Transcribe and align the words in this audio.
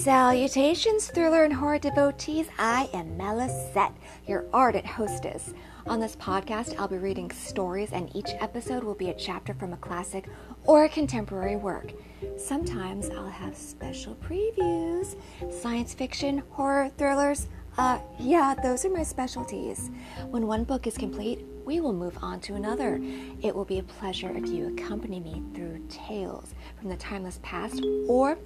Salutations, 0.00 1.08
thriller 1.08 1.44
and 1.44 1.52
horror 1.52 1.78
devotees. 1.78 2.48
I 2.58 2.88
am 2.94 3.18
Melysette, 3.18 3.92
your 4.26 4.46
ardent 4.50 4.86
hostess. 4.86 5.52
On 5.86 6.00
this 6.00 6.16
podcast, 6.16 6.74
I'll 6.78 6.88
be 6.88 6.96
reading 6.96 7.30
stories, 7.30 7.92
and 7.92 8.10
each 8.16 8.30
episode 8.40 8.82
will 8.82 8.94
be 8.94 9.10
a 9.10 9.14
chapter 9.14 9.52
from 9.52 9.74
a 9.74 9.76
classic 9.76 10.26
or 10.64 10.84
a 10.84 10.88
contemporary 10.88 11.56
work. 11.56 11.92
Sometimes 12.38 13.10
I'll 13.10 13.28
have 13.28 13.54
special 13.54 14.14
previews, 14.14 15.16
science 15.52 15.92
fiction, 15.92 16.44
horror, 16.48 16.90
thrillers. 16.96 17.48
Uh, 17.76 17.98
yeah, 18.18 18.54
those 18.62 18.86
are 18.86 18.90
my 18.90 19.02
specialties. 19.02 19.90
When 20.30 20.46
one 20.46 20.64
book 20.64 20.86
is 20.86 20.96
complete, 20.96 21.44
we 21.66 21.80
will 21.80 21.92
move 21.92 22.16
on 22.22 22.40
to 22.40 22.54
another. 22.54 22.98
It 23.42 23.54
will 23.54 23.66
be 23.66 23.80
a 23.80 23.82
pleasure 23.82 24.34
if 24.34 24.48
you 24.48 24.68
accompany 24.68 25.20
me 25.20 25.42
through 25.54 25.84
tales 25.90 26.54
from 26.80 26.88
the 26.88 26.96
timeless 26.96 27.38
past 27.42 27.84
or 28.08 28.38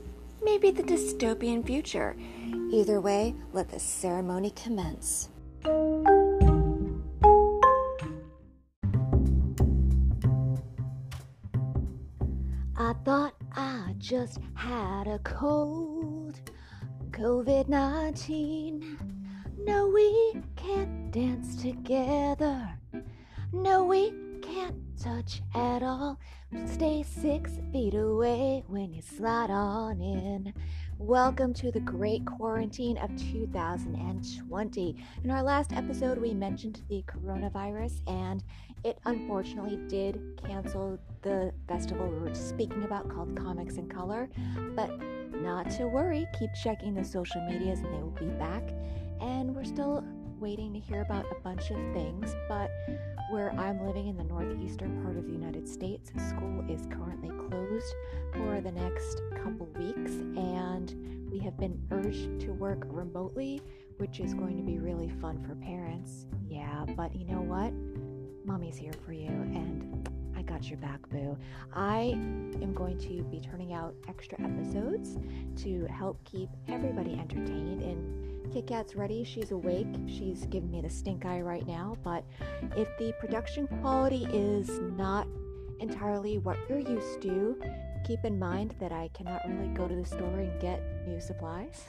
maybe 0.45 0.71
the 0.71 0.83
dystopian 0.83 1.65
future. 1.67 2.17
Either 2.71 3.01
way, 3.01 3.35
let 3.53 3.69
the 3.69 3.81
ceremony 3.81 4.51
commence. 4.51 5.31
I 12.77 12.93
thought 13.05 13.35
I 13.55 13.95
just 13.99 14.39
had 14.55 15.07
a 15.07 15.19
cold. 15.21 16.41
COVID 17.11 17.69
19. 17.69 18.99
No, 19.59 19.87
we 19.87 20.35
can't 20.57 21.13
dance 21.13 21.63
together. 21.63 22.69
No, 23.53 23.85
we 23.85 24.13
can't 24.43 24.84
touch 25.03 25.43
at 25.55 25.83
all. 25.83 26.19
Stay 26.67 27.03
six 27.03 27.53
feet 27.73 27.95
away 27.95 28.63
when 28.69 28.93
you 28.93 29.03
slide 29.03 29.51
on 29.51 30.01
in. 30.01 30.55
Welcome 30.99 31.53
to 31.55 31.73
the 31.73 31.81
Great 31.81 32.25
Quarantine 32.25 32.99
of 32.99 33.11
2020. 33.17 35.05
In 35.25 35.31
our 35.31 35.43
last 35.43 35.73
episode, 35.73 36.19
we 36.19 36.33
mentioned 36.33 36.83
the 36.89 37.05
coronavirus, 37.09 38.03
and 38.07 38.45
it 38.85 38.99
unfortunately 39.05 39.79
did 39.89 40.41
cancel 40.47 40.99
the 41.23 41.53
festival 41.67 42.07
we 42.07 42.19
were 42.19 42.35
speaking 42.35 42.85
about 42.85 43.09
called 43.09 43.37
Comics 43.37 43.77
in 43.77 43.89
Color. 43.89 44.29
But 44.77 44.91
not 45.33 45.71
to 45.73 45.89
worry, 45.89 46.27
keep 46.39 46.51
checking 46.63 46.95
the 46.95 47.05
social 47.05 47.41
medias, 47.49 47.81
and 47.81 47.93
they 47.93 47.99
will 47.99 48.11
be 48.11 48.27
back. 48.39 48.63
And 49.21 49.55
we're 49.55 49.65
still 49.65 50.05
waiting 50.39 50.73
to 50.75 50.79
hear 50.79 51.03
about 51.03 51.25
a 51.31 51.41
bunch 51.43 51.71
of 51.71 51.77
things, 51.95 52.35
but 52.49 52.71
where 53.35 53.53
I'm 53.59 53.85
living 53.85 54.07
in 54.07 54.17
the 54.17 54.23
northeastern 54.23 55.03
part 55.03 55.17
of 55.17 55.27
the 55.27 55.33
United 55.33 55.69
States, 55.69 56.13
school 56.29 56.65
is 56.69 56.87
currently 56.87 57.31
closed 57.49 57.93
for 58.33 58.61
the 58.61 58.71
next 58.71 59.23
couple 59.43 59.67
weeks, 59.77 60.13
and 60.37 61.29
we 61.33 61.41
have 61.41 61.59
been 61.59 61.77
urged 61.91 62.39
to 62.43 62.53
work 62.53 62.85
remotely, 62.87 63.61
which 63.97 64.21
is 64.21 64.35
going 64.35 64.57
to 64.57 64.63
be 64.63 64.79
really 64.79 65.09
fun 65.21 65.43
for 65.43 65.57
parents. 65.57 66.27
Yeah, 66.49 66.85
but 66.97 67.13
you 67.17 67.27
know 67.27 67.41
what? 67.41 67.73
Mommy's 68.47 68.77
here 68.77 68.95
for 69.05 69.13
you, 69.13 69.27
and 69.27 70.09
I 70.37 70.43
got 70.43 70.69
your 70.71 70.79
back, 70.79 71.01
boo. 71.09 71.37
I 71.75 72.13
am 72.15 72.73
going 72.73 72.99
to 72.99 73.25
be 73.25 73.41
turning 73.41 73.73
out 73.73 73.97
extra 74.07 74.41
episodes 74.41 75.19
to 75.65 75.87
help 75.87 76.23
keep 76.23 76.51
everybody 76.69 77.15
entertained 77.15 77.83
and 77.83 78.34
Kit 78.53 78.67
Kat's 78.67 78.95
ready. 78.95 79.25
She's 79.25 79.51
awake. 79.51 79.87
She's 80.07 80.47
giving 80.47 80.71
me 80.71 80.81
the 80.81 80.91
stink 80.91 81.25
eye 81.25 81.41
right 81.41 81.67
now. 81.67 81.97
But 82.03 82.25
if 82.77 82.89
the 82.99 83.13
production 83.19 83.67
quality 83.81 84.27
is 84.33 84.81
not 84.97 85.27
entirely 85.81 86.39
what 86.39 86.57
you're 86.69 86.79
used 86.79 87.23
to, 87.23 87.61
keep 88.05 88.25
in 88.25 88.39
mind 88.39 88.75
that 88.81 88.93
I 88.93 89.11
cannot 89.15 89.43
really 89.49 89.69
go 89.69 89.89
to 89.89 89.95
the 89.95 90.05
store 90.05 90.39
and 90.39 90.61
get 90.61 90.83
new 91.07 91.21
supplies. 91.21 91.83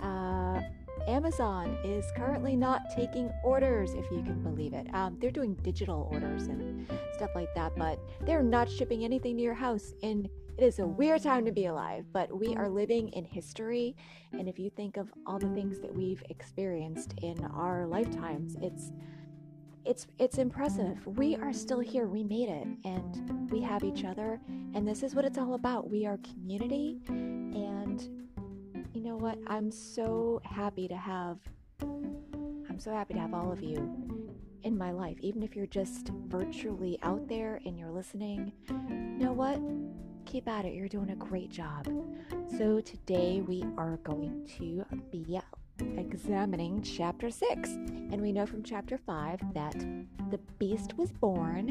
Uh, 0.00 0.60
Amazon 1.06 1.78
is 1.84 2.04
currently 2.16 2.56
not 2.56 2.82
taking 2.94 3.30
orders, 3.44 3.94
if 3.94 4.04
you 4.10 4.22
can 4.22 4.42
believe 4.42 4.72
it. 4.72 4.86
Um, 4.94 5.16
they're 5.20 5.30
doing 5.30 5.54
digital 5.62 6.08
orders 6.12 6.44
and 6.44 6.86
stuff 7.14 7.30
like 7.34 7.52
that, 7.54 7.72
but 7.76 7.98
they're 8.22 8.42
not 8.42 8.70
shipping 8.70 9.04
anything 9.04 9.36
to 9.36 9.42
your 9.42 9.54
house. 9.54 9.94
And 10.02 10.28
it 10.58 10.64
is 10.64 10.78
a 10.78 10.86
weird 10.86 11.22
time 11.22 11.44
to 11.44 11.52
be 11.52 11.66
alive, 11.66 12.04
but 12.12 12.38
we 12.38 12.54
are 12.56 12.68
living 12.68 13.08
in 13.10 13.24
history. 13.24 13.96
And 14.32 14.48
if 14.48 14.58
you 14.58 14.70
think 14.70 14.96
of 14.96 15.12
all 15.26 15.38
the 15.38 15.48
things 15.54 15.80
that 15.80 15.94
we've 15.94 16.22
experienced 16.28 17.14
in 17.22 17.42
our 17.54 17.86
lifetimes, 17.86 18.56
it's 18.60 18.92
it's 19.84 20.06
it's 20.18 20.38
impressive. 20.38 21.06
We 21.06 21.36
are 21.36 21.52
still 21.52 21.80
here. 21.80 22.06
We 22.06 22.22
made 22.22 22.48
it 22.48 22.66
and 22.84 23.50
we 23.50 23.60
have 23.62 23.82
each 23.82 24.04
other 24.04 24.40
and 24.74 24.86
this 24.86 25.02
is 25.02 25.14
what 25.14 25.24
it's 25.24 25.38
all 25.38 25.54
about. 25.54 25.90
We 25.90 26.06
are 26.06 26.18
community 26.18 27.00
and 27.08 28.00
you 28.92 29.02
know 29.02 29.16
what? 29.16 29.38
I'm 29.46 29.70
so 29.70 30.40
happy 30.44 30.86
to 30.88 30.96
have 30.96 31.38
I'm 31.80 32.78
so 32.78 32.92
happy 32.92 33.14
to 33.14 33.20
have 33.20 33.34
all 33.34 33.50
of 33.50 33.62
you 33.62 34.10
in 34.62 34.76
my 34.76 34.90
life. 34.90 35.16
Even 35.20 35.42
if 35.42 35.56
you're 35.56 35.66
just 35.66 36.10
virtually 36.26 36.98
out 37.02 37.26
there 37.28 37.60
and 37.64 37.78
you're 37.78 37.90
listening, 37.90 38.52
you 38.68 39.24
know 39.24 39.32
what? 39.32 39.58
Keep 40.24 40.48
at 40.48 40.64
it. 40.64 40.74
You're 40.74 40.88
doing 40.88 41.10
a 41.10 41.16
great 41.16 41.50
job. 41.50 41.88
So, 42.58 42.80
today 42.80 43.42
we 43.46 43.64
are 43.76 43.98
going 44.04 44.48
to 44.58 44.84
be 45.10 45.40
examining 45.96 46.82
chapter 46.82 47.30
6. 47.30 47.70
And 47.70 48.20
we 48.20 48.32
know 48.32 48.46
from 48.46 48.62
chapter 48.62 48.98
5 48.98 49.54
that 49.54 49.78
the 50.30 50.38
beast 50.58 50.96
was 50.96 51.10
born 51.12 51.68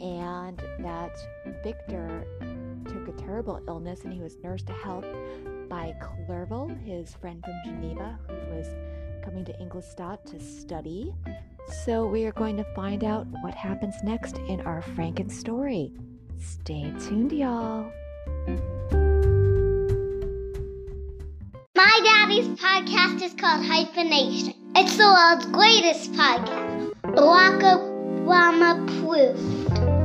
and 0.00 0.58
that 0.80 1.16
Victor 1.62 2.26
took 2.84 3.08
a 3.08 3.12
terrible 3.12 3.60
illness 3.68 4.02
and 4.04 4.12
he 4.12 4.20
was 4.20 4.36
nursed 4.42 4.66
to 4.68 4.72
health 4.72 5.06
by 5.68 5.94
Clerval, 6.00 6.68
his 6.84 7.14
friend 7.14 7.44
from 7.44 7.54
Geneva, 7.64 8.18
who 8.28 8.56
was 8.56 8.68
coming 9.24 9.44
to 9.44 9.60
Ingolstadt 9.60 10.24
to 10.26 10.40
study. 10.40 11.12
So, 11.84 12.06
we 12.06 12.24
are 12.26 12.32
going 12.32 12.56
to 12.58 12.64
find 12.74 13.02
out 13.02 13.26
what 13.42 13.54
happens 13.54 13.96
next 14.04 14.38
in 14.48 14.60
our 14.60 14.82
Franken 14.82 15.30
story. 15.30 15.92
Stay 16.40 16.92
tuned, 17.00 17.32
y'all. 17.32 17.90
My 21.74 22.00
daddy's 22.04 22.48
podcast 22.58 23.22
is 23.22 23.34
called 23.34 23.64
Hyphenation. 23.64 24.54
It's 24.74 24.96
the 24.96 25.04
world's 25.04 25.46
greatest 25.46 26.12
podcast. 26.12 26.92
Barack 27.02 27.62
Obama. 27.62 28.76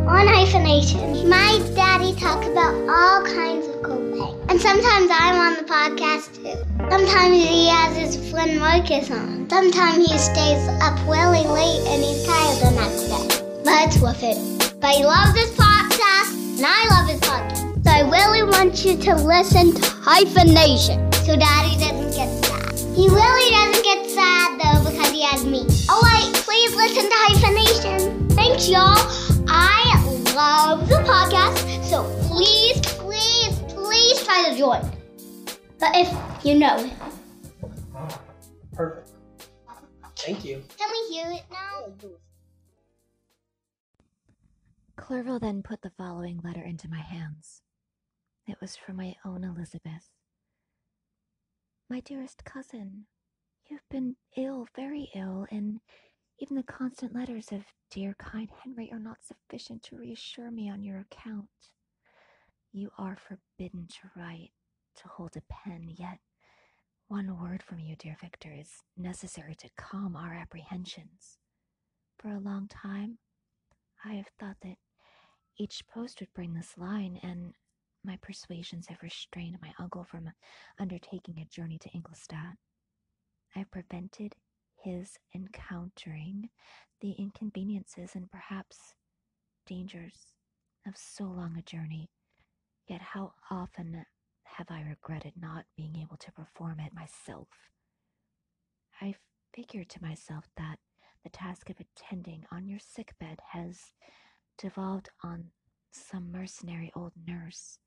On 0.08 0.28
Hyphenation, 0.28 1.30
my 1.30 1.59
daddy 1.75 2.14
talks 2.16 2.48
about 2.48 2.75
all 2.90 3.24
kinds 3.24 3.68
of 3.68 3.81
cool 3.84 4.12
things. 4.12 4.46
And 4.50 4.59
sometimes 4.59 5.09
I'm 5.12 5.36
on 5.36 5.56
the 5.56 5.63
podcast 5.63 6.36
too. 6.36 6.58
Sometimes 6.90 7.36
he 7.36 7.68
has 7.68 7.96
his 7.98 8.31
friend 8.31 8.59
Marcus 8.59 9.09
on. 9.09 9.50
Sometimes 9.50 9.98
he 10.08 10.18
stays 10.18 10.68
up 10.81 10.98
really 11.08 11.46
late 11.48 11.81
and 11.88 12.03
he's 12.03 12.25
tired 12.25 12.59
the 12.59 12.72
next 12.72 13.03
day. 13.08 13.62
But 13.63 13.88
it's 13.88 14.00
worth 14.02 14.24
it. 14.24 14.80
But 14.80 14.96
I 14.96 15.03
love 15.03 15.34
this 15.36 15.52
podcast 15.56 15.71
and 16.62 16.70
I 16.70 16.88
love 16.90 17.10
his 17.10 17.20
podcast. 17.22 17.84
So 17.84 17.90
I 17.90 18.02
really 18.02 18.44
want 18.44 18.86
you 18.86 18.96
to 18.96 19.16
listen 19.16 19.74
to 19.74 19.82
Hyphenation 19.82 21.12
so 21.26 21.36
Daddy 21.36 21.74
doesn't 21.80 22.14
get 22.14 22.46
sad. 22.46 22.96
He 22.96 23.10
really 23.10 23.50
doesn't 23.50 23.84
get 23.84 24.08
sad 24.08 24.60
though 24.62 24.92
because 24.92 25.10
he 25.10 25.24
has 25.24 25.44
me. 25.44 25.66
All 25.90 26.02
right, 26.02 26.32
please 26.36 26.76
listen 26.76 27.10
to 27.10 27.16
Hyphenation. 27.18 28.30
Thanks 28.30 28.70
y'all. 28.70 28.94
I 29.48 30.04
love 30.36 30.88
the 30.88 30.98
podcast, 30.98 31.84
so 31.84 32.04
please, 32.28 32.80
please, 32.98 33.58
please 33.74 34.24
try 34.24 34.48
to 34.52 34.56
join. 34.56 34.84
But 35.80 35.96
if 35.96 36.46
you 36.46 36.60
know 36.60 36.78
him. 36.78 36.98
Perfect. 38.74 39.10
Thank 40.16 40.46
you. 40.46 40.62
Can 40.78 40.90
we 40.92 41.16
hear 41.16 41.32
it 41.32 41.44
now? 41.50 42.10
Clerval 45.01 45.39
then 45.39 45.63
put 45.63 45.81
the 45.81 45.89
following 45.89 46.39
letter 46.44 46.62
into 46.62 46.88
my 46.88 47.01
hands. 47.01 47.63
It 48.48 48.62
was 48.62 48.77
from 48.77 48.98
my 48.98 49.15
own 49.25 49.44
Elizabeth. 49.44 50.12
My 51.89 52.01
dearest 52.01 52.45
cousin, 52.45 53.07
you've 53.68 53.89
been 53.89 54.15
ill, 54.38 54.68
very 54.75 55.09
ill, 55.15 55.48
and 55.50 55.80
even 56.38 56.56
the 56.56 56.63
constant 56.63 57.15
letters 57.15 57.51
of 57.51 57.63
dear, 57.89 58.15
kind 58.19 58.48
Henry 58.63 58.92
are 58.92 59.00
not 59.00 59.24
sufficient 59.24 59.81
to 59.83 59.98
reassure 59.98 60.51
me 60.51 60.69
on 60.69 60.83
your 60.83 61.00
account. 61.00 61.50
You 62.71 62.92
are 63.00 63.18
forbidden 63.18 63.88
to 63.88 64.12
write, 64.15 64.51
to 64.97 65.07
hold 65.07 65.36
a 65.36 65.42
pen, 65.50 65.95
yet 65.97 66.19
one 67.07 67.42
word 67.42 67.63
from 67.63 67.80
you, 67.80 67.95
dear 67.95 68.15
Victor, 68.21 68.54
is 68.54 68.83
necessary 68.95 69.56
to 69.56 69.69
calm 69.77 70.15
our 70.15 70.36
apprehensions. 70.36 71.39
For 72.19 72.30
a 72.30 72.39
long 72.39 72.68
time, 72.68 73.18
I 74.06 74.13
have 74.13 74.30
thought 74.39 74.57
that 74.62 74.77
each 75.57 75.86
post 75.88 76.19
would 76.19 76.33
bring 76.33 76.53
this 76.53 76.77
line, 76.77 77.19
and 77.21 77.53
my 78.03 78.18
persuasions 78.21 78.88
have 78.88 79.03
restrained 79.03 79.57
my 79.62 79.74
uncle 79.80 80.03
from 80.03 80.31
undertaking 80.80 81.39
a 81.39 81.45
journey 81.45 81.77
to 81.80 81.89
Ingolstadt. 81.94 82.57
I 83.56 83.59
have 83.59 83.71
prevented 83.71 84.36
his 84.75 85.18
encountering 85.36 86.50
the 87.01 87.12
inconveniences 87.12 88.15
and 88.15 88.31
perhaps 88.31 88.95
dangers 89.68 90.33
of 90.88 90.98
so 90.98 91.25
long 91.25 91.56
a 91.57 91.62
journey. 91.62 92.09
Yet 92.88 93.01
how 93.01 93.33
often 93.50 94.06
have 94.44 94.68
I 94.69 94.81
regretted 94.81 95.33
not 95.39 95.65
being 95.77 95.95
able 95.97 96.18
to 96.18 96.31
perform 96.31 96.80
it 96.80 96.94
myself. 96.94 97.47
I 99.00 99.15
figured 99.54 99.89
to 99.89 100.01
myself 100.01 100.45
that 100.57 100.77
the 101.24 101.30
task 101.30 101.69
of 101.69 101.77
attending 101.80 102.45
on 102.51 102.68
your 102.68 102.80
sickbed 102.80 103.39
has 103.51 103.94
devolved 104.62 105.10
on 105.24 105.46
some 105.92 106.31
mercenary 106.31 106.92
old 106.96 107.12
nurse 107.28 107.80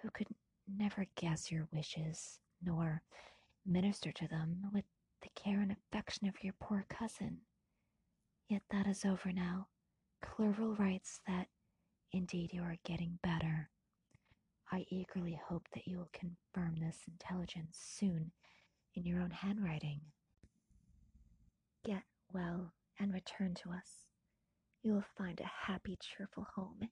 who 0.00 0.10
could 0.10 0.28
never 0.66 1.06
guess 1.16 1.50
your 1.52 1.68
wishes 1.72 2.40
nor 2.62 3.02
minister 3.66 4.10
to 4.10 4.26
them 4.28 4.70
with 4.72 4.84
the 5.22 5.28
care 5.34 5.60
and 5.60 5.70
affection 5.72 6.26
of 6.26 6.42
your 6.42 6.54
poor 6.60 6.86
cousin. 6.88 7.38
Yet 8.48 8.62
that 8.70 8.86
is 8.86 9.04
over 9.04 9.32
now. 9.32 9.68
Clerval 10.22 10.74
writes 10.76 11.20
that 11.26 11.48
indeed 12.12 12.52
you 12.52 12.62
are 12.62 12.76
getting 12.84 13.18
better. 13.22 13.68
I 14.72 14.86
eagerly 14.90 15.38
hope 15.48 15.66
that 15.74 15.86
you 15.86 15.98
will 15.98 16.10
confirm 16.12 16.76
this 16.76 16.98
intelligence 17.06 17.78
soon 17.78 18.32
in 18.94 19.04
your 19.04 19.20
own 19.20 19.30
handwriting. 19.30 20.00
Get 21.84 22.02
well 22.32 22.72
and 22.98 23.12
return 23.12 23.54
to 23.62 23.70
us. 23.70 24.06
You 24.84 24.92
will 24.92 25.04
find 25.16 25.40
a 25.40 25.50
happy, 25.66 25.96
cheerful 25.98 26.46
home 26.54 26.90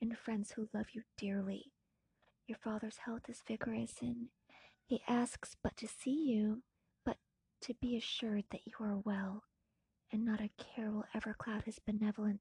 and 0.00 0.16
friends 0.16 0.52
who 0.52 0.70
love 0.72 0.86
you 0.94 1.02
dearly. 1.18 1.72
Your 2.46 2.56
father's 2.56 2.96
health 3.04 3.28
is 3.28 3.42
vigorous 3.46 3.96
and 4.00 4.28
he 4.86 5.02
asks 5.06 5.54
but 5.62 5.76
to 5.76 5.86
see 5.86 6.24
you, 6.24 6.62
but 7.04 7.18
to 7.60 7.74
be 7.82 7.98
assured 7.98 8.44
that 8.50 8.62
you 8.66 8.72
are 8.80 8.96
well, 8.96 9.42
and 10.10 10.24
not 10.24 10.40
a 10.40 10.50
care 10.56 10.90
will 10.90 11.04
ever 11.14 11.34
cloud 11.38 11.64
his 11.64 11.78
benevolent 11.78 12.40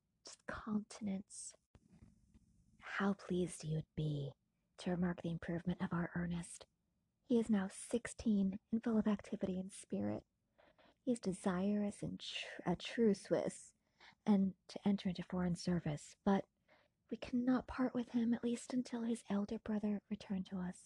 countenance. 0.49 1.53
How 2.79 3.13
pleased 3.13 3.65
you 3.65 3.75
would 3.75 3.95
be 3.97 4.31
to 4.79 4.91
remark 4.91 5.21
the 5.21 5.31
improvement 5.31 5.79
of 5.81 5.89
our 5.91 6.11
Ernest. 6.15 6.65
He 7.27 7.39
is 7.39 7.49
now 7.49 7.67
sixteen 7.89 8.59
and 8.71 8.81
full 8.81 8.97
of 8.97 9.07
activity 9.07 9.59
and 9.59 9.71
spirit. 9.73 10.23
He 11.03 11.11
is 11.11 11.19
desirous 11.19 11.97
and 12.01 12.19
tr- 12.19 12.71
a 12.71 12.77
true 12.77 13.13
Swiss, 13.13 13.72
and 14.25 14.53
to 14.69 14.79
enter 14.85 15.09
into 15.09 15.23
foreign 15.23 15.55
service, 15.55 16.15
but 16.25 16.45
we 17.11 17.17
cannot 17.17 17.67
part 17.67 17.93
with 17.93 18.09
him 18.11 18.33
at 18.33 18.43
least 18.43 18.73
until 18.73 19.03
his 19.03 19.23
elder 19.29 19.59
brother 19.63 20.01
return 20.09 20.43
to 20.49 20.57
us. 20.57 20.77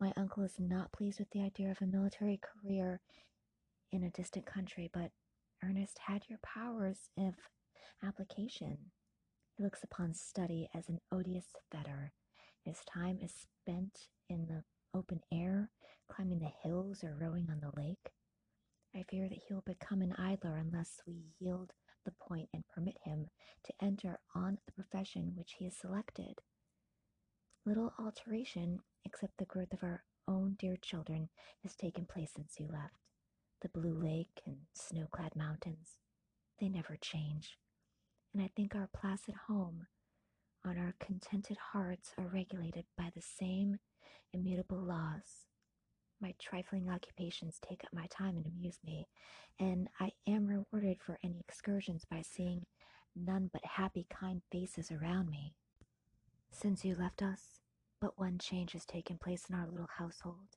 My 0.00 0.12
uncle 0.16 0.42
is 0.44 0.54
not 0.58 0.92
pleased 0.92 1.18
with 1.18 1.30
the 1.30 1.42
idea 1.42 1.70
of 1.70 1.80
a 1.80 1.86
military 1.86 2.38
career 2.42 3.00
in 3.92 4.04
a 4.04 4.10
distant 4.10 4.46
country, 4.46 4.90
but 4.92 5.10
Ernest 5.62 5.98
had 6.06 6.24
your 6.28 6.38
powers 6.42 7.10
of 7.18 7.34
application. 8.04 8.78
He 9.56 9.62
looks 9.62 9.82
upon 9.84 10.14
study 10.14 10.68
as 10.74 10.88
an 10.88 11.00
odious 11.10 11.46
fetter. 11.70 12.12
His 12.64 12.78
time 12.92 13.18
is 13.22 13.32
spent 13.32 14.08
in 14.28 14.46
the 14.46 14.64
open 14.96 15.20
air, 15.32 15.70
climbing 16.08 16.40
the 16.40 16.52
hills, 16.62 17.02
or 17.04 17.16
rowing 17.18 17.48
on 17.50 17.60
the 17.60 17.80
lake. 17.80 18.10
I 18.94 19.04
fear 19.08 19.28
that 19.28 19.38
he 19.46 19.54
will 19.54 19.62
become 19.62 20.02
an 20.02 20.14
idler 20.18 20.56
unless 20.56 21.02
we 21.06 21.24
yield 21.38 21.72
the 22.04 22.12
point 22.12 22.48
and 22.52 22.66
permit 22.68 22.96
him 23.04 23.28
to 23.64 23.72
enter 23.82 24.18
on 24.34 24.58
the 24.66 24.72
profession 24.72 25.32
which 25.34 25.54
he 25.58 25.64
has 25.64 25.76
selected. 25.76 26.40
Little 27.66 27.94
alteration, 27.98 28.80
except 29.04 29.38
the 29.38 29.44
growth 29.46 29.72
of 29.72 29.82
our 29.82 30.04
own 30.28 30.56
dear 30.58 30.76
children, 30.76 31.28
has 31.62 31.74
taken 31.74 32.06
place 32.06 32.30
since 32.34 32.54
you 32.58 32.66
left. 32.66 32.94
The 33.62 33.68
blue 33.68 33.94
lake 33.94 34.42
and 34.46 34.56
snow 34.74 35.06
clad 35.10 35.34
mountains, 35.34 35.98
they 36.60 36.68
never 36.68 36.96
change. 37.00 37.58
And 38.34 38.42
I 38.42 38.50
think 38.54 38.74
our 38.74 38.88
placid 38.92 39.34
home 39.48 39.86
on 40.64 40.76
our 40.78 40.94
contented 41.00 41.56
hearts 41.72 42.12
are 42.18 42.26
regulated 42.26 42.84
by 42.96 43.10
the 43.14 43.22
same 43.22 43.78
immutable 44.32 44.82
laws. 44.82 45.46
My 46.24 46.32
trifling 46.38 46.88
occupations 46.88 47.58
take 47.60 47.84
up 47.84 47.92
my 47.92 48.06
time 48.06 48.38
and 48.38 48.46
amuse 48.46 48.78
me, 48.82 49.08
and 49.60 49.90
I 50.00 50.12
am 50.26 50.46
rewarded 50.46 51.02
for 51.02 51.18
any 51.22 51.38
excursions 51.38 52.06
by 52.10 52.22
seeing 52.22 52.64
none 53.14 53.50
but 53.52 53.62
happy, 53.62 54.06
kind 54.08 54.40
faces 54.50 54.90
around 54.90 55.28
me. 55.28 55.52
Since 56.50 56.82
you 56.82 56.94
left 56.94 57.20
us, 57.20 57.60
but 58.00 58.18
one 58.18 58.38
change 58.38 58.72
has 58.72 58.86
taken 58.86 59.18
place 59.18 59.44
in 59.50 59.54
our 59.54 59.66
little 59.66 59.90
household. 59.98 60.56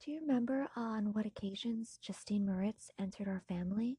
Do 0.00 0.12
you 0.12 0.20
remember 0.20 0.68
on 0.76 1.12
what 1.12 1.26
occasions 1.26 1.98
Justine 2.00 2.46
Moritz 2.46 2.92
entered 3.00 3.26
our 3.26 3.42
family? 3.48 3.98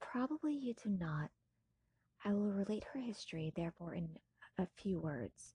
Probably 0.00 0.54
you 0.54 0.74
do 0.74 0.88
not. 0.90 1.30
I 2.24 2.32
will 2.32 2.50
relate 2.50 2.86
her 2.92 2.98
history, 2.98 3.52
therefore, 3.54 3.94
in 3.94 4.18
a 4.58 4.66
few 4.76 4.98
words. 4.98 5.54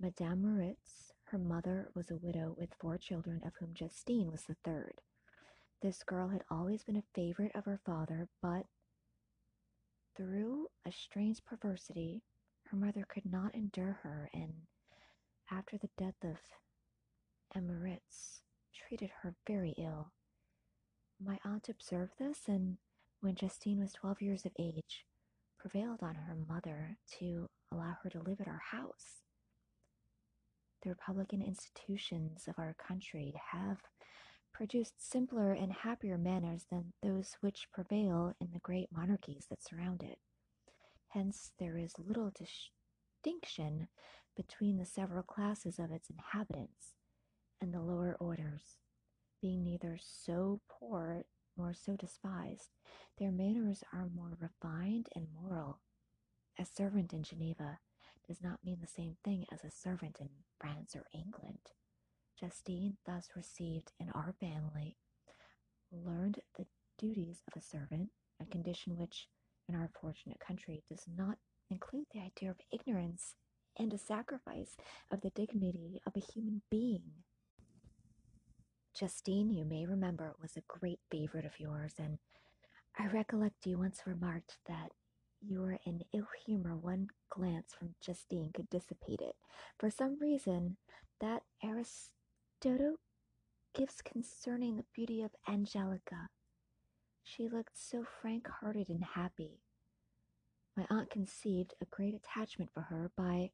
Madame 0.00 0.40
Moritz, 0.40 1.12
her 1.30 1.38
mother, 1.38 1.90
was 1.94 2.10
a 2.10 2.16
widow 2.16 2.54
with 2.58 2.74
four 2.80 2.98
children, 2.98 3.40
of 3.44 3.52
whom 3.58 3.74
Justine 3.74 4.30
was 4.30 4.44
the 4.44 4.56
third. 4.64 5.00
This 5.82 6.02
girl 6.02 6.28
had 6.28 6.44
always 6.50 6.82
been 6.84 6.96
a 6.96 7.02
favorite 7.14 7.52
of 7.54 7.64
her 7.64 7.80
father, 7.84 8.28
but 8.42 8.66
through 10.16 10.68
a 10.86 10.92
strange 10.92 11.44
perversity, 11.44 12.22
her 12.64 12.76
mother 12.76 13.04
could 13.08 13.24
not 13.30 13.54
endure 13.54 14.00
her, 14.02 14.28
and 14.34 14.52
after 15.50 15.78
the 15.78 15.90
death 15.96 16.16
of 16.24 16.36
M. 17.54 17.66
Moritz, 17.68 18.42
treated 18.74 19.10
her 19.22 19.34
very 19.46 19.74
ill. 19.78 20.12
My 21.20 21.38
aunt 21.44 21.68
observed 21.68 22.12
this, 22.18 22.40
and 22.48 22.78
when 23.20 23.34
Justine 23.34 23.80
was 23.80 23.92
twelve 23.92 24.20
years 24.20 24.44
of 24.44 24.52
age, 24.58 25.04
prevailed 25.58 26.02
on 26.02 26.14
her 26.14 26.36
mother 26.48 26.98
to 27.18 27.48
allow 27.72 27.96
her 28.02 28.10
to 28.10 28.20
live 28.22 28.40
at 28.40 28.48
our 28.48 28.62
house. 28.70 29.22
The 30.82 30.90
Republican 30.90 31.42
institutions 31.42 32.46
of 32.46 32.54
our 32.58 32.74
country 32.74 33.34
have 33.52 33.78
produced 34.52 34.94
simpler 34.98 35.52
and 35.52 35.72
happier 35.72 36.16
manners 36.16 36.66
than 36.70 36.92
those 37.02 37.36
which 37.40 37.68
prevail 37.72 38.34
in 38.40 38.52
the 38.52 38.60
great 38.60 38.88
monarchies 38.92 39.46
that 39.50 39.62
surround 39.62 40.02
it. 40.02 40.18
Hence, 41.08 41.52
there 41.58 41.76
is 41.78 41.98
little 41.98 42.30
distinction 42.30 43.88
between 44.36 44.78
the 44.78 44.86
several 44.86 45.22
classes 45.22 45.78
of 45.78 45.90
its 45.90 46.10
inhabitants, 46.10 46.94
and 47.60 47.74
the 47.74 47.80
lower 47.80 48.16
orders, 48.20 48.78
being 49.40 49.64
neither 49.64 49.98
so 50.00 50.60
poor 50.68 51.24
nor 51.56 51.74
so 51.74 51.96
despised, 51.96 52.70
their 53.18 53.32
manners 53.32 53.82
are 53.92 54.08
more 54.14 54.36
refined 54.38 55.08
and 55.14 55.26
moral. 55.42 55.80
A 56.58 56.64
servant 56.64 57.12
in 57.12 57.22
Geneva 57.24 57.78
does 58.28 58.42
not 58.42 58.62
mean 58.64 58.78
the 58.80 58.86
same 58.86 59.16
thing 59.24 59.46
as 59.50 59.64
a 59.64 59.70
servant 59.70 60.18
in 60.20 60.28
France 60.60 60.94
or 60.94 61.04
England. 61.14 61.58
Justine, 62.38 62.98
thus 63.06 63.28
received 63.34 63.92
in 63.98 64.10
our 64.10 64.34
family, 64.38 64.96
learned 65.90 66.40
the 66.56 66.66
duties 66.98 67.42
of 67.48 67.60
a 67.60 67.64
servant, 67.64 68.10
a 68.40 68.44
condition 68.44 68.96
which, 68.96 69.28
in 69.68 69.74
our 69.74 69.90
fortunate 70.00 70.38
country, 70.38 70.82
does 70.88 71.04
not 71.16 71.38
include 71.70 72.06
the 72.12 72.20
idea 72.20 72.50
of 72.50 72.60
ignorance 72.70 73.34
and 73.78 73.92
a 73.92 73.98
sacrifice 73.98 74.76
of 75.10 75.20
the 75.22 75.30
dignity 75.30 76.00
of 76.06 76.12
a 76.16 76.32
human 76.32 76.62
being. 76.70 77.02
Justine, 78.94 79.50
you 79.50 79.64
may 79.64 79.86
remember, 79.86 80.34
was 80.42 80.56
a 80.56 80.78
great 80.78 80.98
favorite 81.10 81.44
of 81.44 81.60
yours, 81.60 81.94
and 81.98 82.18
I 82.98 83.06
recollect 83.06 83.66
you 83.66 83.78
once 83.78 84.02
remarked 84.06 84.58
that 84.66 84.90
you 85.40 85.60
were 85.60 85.78
in 85.84 86.04
ill 86.12 86.28
humor 86.44 86.76
one 86.76 87.08
glance 87.30 87.72
from 87.72 87.94
Justine 88.00 88.50
could 88.52 88.68
dissipate 88.70 89.20
it. 89.20 89.36
For 89.78 89.90
some 89.90 90.18
reason, 90.20 90.76
that 91.20 91.42
Aristotle 91.62 92.96
gives 93.74 94.02
concerning 94.02 94.76
the 94.76 94.84
beauty 94.92 95.22
of 95.22 95.30
Angelica. 95.48 96.28
She 97.22 97.48
looked 97.48 97.76
so 97.78 98.04
frank 98.20 98.48
hearted 98.48 98.88
and 98.88 99.04
happy. 99.04 99.60
My 100.76 100.86
aunt 100.90 101.10
conceived 101.10 101.74
a 101.80 101.84
great 101.86 102.14
attachment 102.14 102.70
for 102.72 102.82
her, 102.82 103.10
by 103.16 103.50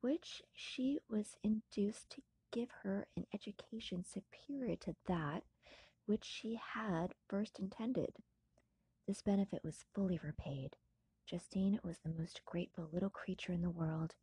which 0.00 0.42
she 0.52 0.98
was 1.08 1.36
induced 1.42 2.10
to 2.10 2.22
give 2.52 2.70
her 2.82 3.06
an 3.16 3.26
education 3.34 4.04
superior 4.04 4.76
to 4.76 4.94
that 5.06 5.44
which 6.06 6.24
she 6.24 6.60
had 6.74 7.14
first 7.28 7.58
intended. 7.58 8.16
This 9.06 9.22
benefit 9.22 9.62
was 9.64 9.84
fully 9.94 10.20
repaid. 10.22 10.76
Justine 11.26 11.80
was 11.82 11.98
the 11.98 12.12
most 12.18 12.44
grateful 12.44 12.88
little 12.92 13.10
creature 13.10 13.52
in 13.52 13.62
the 13.62 13.70
world. 13.70 14.14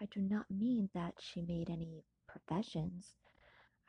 I 0.00 0.06
do 0.06 0.20
not 0.20 0.50
mean 0.50 0.88
that 0.94 1.14
she 1.20 1.42
made 1.42 1.68
any 1.68 2.04
professions. 2.26 3.14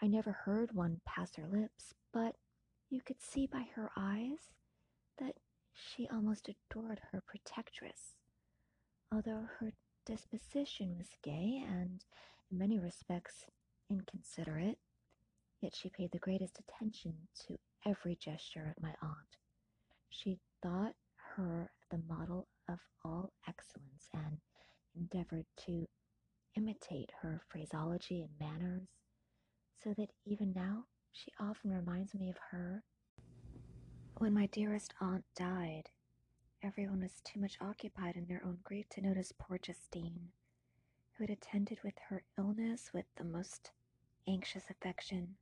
I 0.01 0.07
never 0.07 0.31
heard 0.31 0.73
one 0.73 1.01
pass 1.05 1.35
her 1.35 1.47
lips, 1.47 1.93
but 2.11 2.35
you 2.89 3.01
could 3.01 3.21
see 3.21 3.47
by 3.47 3.67
her 3.75 3.89
eyes 3.95 4.51
that 5.17 5.35
she 5.73 6.07
almost 6.09 6.49
adored 6.49 6.99
her 7.11 7.21
protectress. 7.25 8.15
Although 9.11 9.47
her 9.59 9.71
disposition 10.05 10.97
was 10.97 11.15
gay 11.23 11.63
and, 11.65 12.03
in 12.51 12.57
many 12.57 12.79
respects, 12.79 13.45
inconsiderate, 13.89 14.79
yet 15.61 15.75
she 15.75 15.89
paid 15.89 16.11
the 16.11 16.19
greatest 16.19 16.59
attention 16.59 17.27
to 17.47 17.57
every 17.85 18.15
gesture 18.15 18.73
of 18.75 18.83
my 18.83 18.93
aunt. 19.01 19.37
She 20.09 20.39
thought 20.61 20.95
her 21.35 21.71
the 21.91 22.01
model 22.07 22.47
of 22.69 22.79
all 23.03 23.31
excellence 23.47 24.07
and 24.13 24.37
endeavored 24.95 25.45
to 25.65 25.87
imitate 26.55 27.11
her 27.21 27.41
phraseology 27.49 28.21
and 28.21 28.31
manners, 28.39 28.87
so 29.83 29.93
that 29.97 30.11
even 30.25 30.53
now 30.53 30.85
she 31.11 31.31
often 31.39 31.71
reminds 31.71 32.13
me 32.13 32.29
of 32.29 32.37
her. 32.51 32.83
When 34.17 34.33
my 34.33 34.45
dearest 34.47 34.93
aunt 35.01 35.25
died, 35.35 35.89
everyone 36.63 37.01
was 37.01 37.21
too 37.23 37.39
much 37.39 37.57
occupied 37.59 38.15
in 38.15 38.27
their 38.27 38.41
own 38.45 38.59
grief 38.63 38.87
to 38.91 39.01
notice 39.01 39.33
poor 39.37 39.57
Justine, 39.57 40.29
who 41.13 41.23
had 41.23 41.29
attended 41.31 41.79
with 41.83 41.95
her 42.09 42.23
illness 42.37 42.91
with 42.93 43.05
the 43.17 43.23
most 43.23 43.71
anxious 44.27 44.69
affection. 44.69 45.35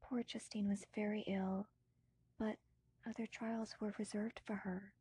Poor 0.00 0.22
Justine 0.22 0.68
was 0.68 0.86
very 0.94 1.22
ill, 1.26 1.66
but 2.38 2.56
other 3.08 3.26
trials 3.26 3.74
were 3.80 3.94
reserved 3.98 4.40
for 4.44 4.54
her. 4.56 4.92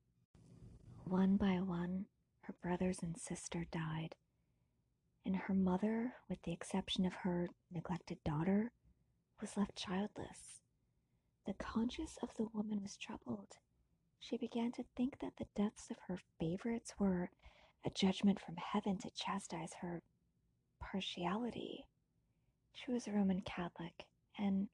One 1.10 1.38
by 1.38 1.60
one, 1.60 2.06
her 2.42 2.54
brothers 2.62 3.00
and 3.02 3.18
sister 3.18 3.66
died, 3.72 4.14
and 5.26 5.36
her 5.36 5.56
mother, 5.56 6.14
with 6.30 6.44
the 6.44 6.52
exception 6.54 7.04
of 7.04 7.14
her 7.14 7.50
neglected 7.72 8.24
daughter, 8.24 8.72
was 9.42 9.58
left 9.58 9.76
childless. 9.76 10.62
The 11.48 11.56
conscience 11.56 12.20
of 12.22 12.36
the 12.36 12.48
woman 12.54 12.84
was 12.84 12.96
troubled. 12.96 13.58
She 14.20 14.38
began 14.38 14.72
to 14.74 14.84
think 14.96 15.18
that 15.20 15.38
the 15.38 15.48
deaths 15.56 15.90
of 15.90 15.98
her 16.08 16.20
favorites 16.40 16.94
were 17.00 17.32
a 17.84 17.90
judgment 17.90 18.40
from 18.40 18.58
heaven 18.58 19.00
to 19.00 19.10
chastise 19.10 19.74
her 19.82 20.04
partiality. 20.80 21.88
She 22.72 22.92
was 22.92 23.08
a 23.08 23.12
Roman 23.14 23.42
Catholic, 23.42 24.06
and 24.38 24.68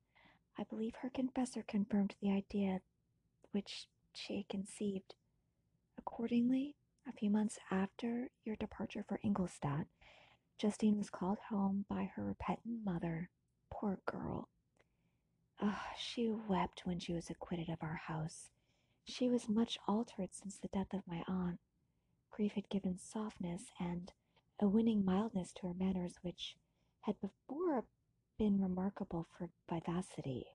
I 0.58 0.66
believe 0.66 0.96
her 0.96 1.10
confessor 1.10 1.64
confirmed 1.66 2.16
the 2.22 2.32
idea 2.32 2.82
which 3.52 3.88
she 4.14 4.46
conceived. 4.50 5.16
Accordingly, 6.08 6.76
a 7.08 7.12
few 7.12 7.30
months 7.30 7.58
after 7.72 8.30
your 8.44 8.56
departure 8.56 9.04
for 9.08 9.20
Ingolstadt, 9.24 9.88
Justine 10.58 10.98
was 10.98 11.10
called 11.10 11.40
home 11.50 11.86
by 11.90 12.12
her 12.16 12.24
repentant 12.24 12.86
mother. 12.86 13.30
Poor 13.72 14.00
girl. 14.06 14.50
Ah, 15.60 15.92
she 15.98 16.30
wept 16.30 16.86
when 16.86 17.00
she 17.00 17.14
was 17.14 17.30
acquitted 17.30 17.70
of 17.70 17.82
our 17.82 17.96
house. 18.08 18.50
She 19.04 19.30
was 19.30 19.50
much 19.50 19.78
altered 19.88 20.34
since 20.34 20.58
the 20.58 20.68
death 20.70 20.94
of 20.94 21.08
my 21.08 21.24
aunt. 21.28 21.60
Grief 22.30 22.54
had 22.54 22.70
given 22.70 22.98
softness 22.98 23.72
and 23.80 24.14
a 24.60 24.68
winning 24.68 25.04
mildness 25.04 25.52
to 25.54 25.68
her 25.68 25.74
manners 25.74 26.16
which 26.22 26.56
had 27.02 27.20
before 27.20 27.86
been 28.38 28.62
remarkable 28.62 29.28
for 29.38 29.50
vivacity. 29.70 30.46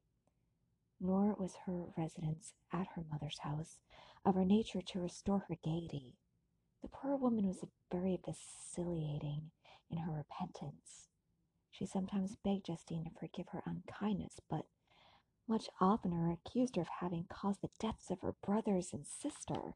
Nor 1.01 1.35
was 1.35 1.57
her 1.65 1.87
residence 1.97 2.53
at 2.73 2.89
her 2.89 3.05
mother's 3.11 3.39
house 3.39 3.79
of 4.25 4.37
a 4.37 4.45
nature 4.45 4.83
to 4.83 5.01
restore 5.01 5.47
her 5.49 5.57
gaiety. 5.65 6.17
The 6.83 6.89
poor 6.89 7.17
woman 7.17 7.47
was 7.47 7.65
very 7.91 8.19
vacillating 8.25 9.51
in 9.91 9.99
her 9.99 10.13
repentance. 10.13 11.09
She 11.71 11.87
sometimes 11.87 12.37
begged 12.37 12.67
Justine 12.67 13.05
to 13.05 13.11
forgive 13.19 13.49
her 13.49 13.63
unkindness, 13.65 14.41
but 14.49 14.67
much 15.49 15.69
oftener 15.81 16.31
accused 16.31 16.77
her 16.77 16.83
of 16.83 16.89
having 17.01 17.25
caused 17.29 17.63
the 17.63 17.71
deaths 17.79 18.11
of 18.11 18.21
her 18.21 18.35
brothers 18.45 18.93
and 18.93 19.07
sister. 19.07 19.75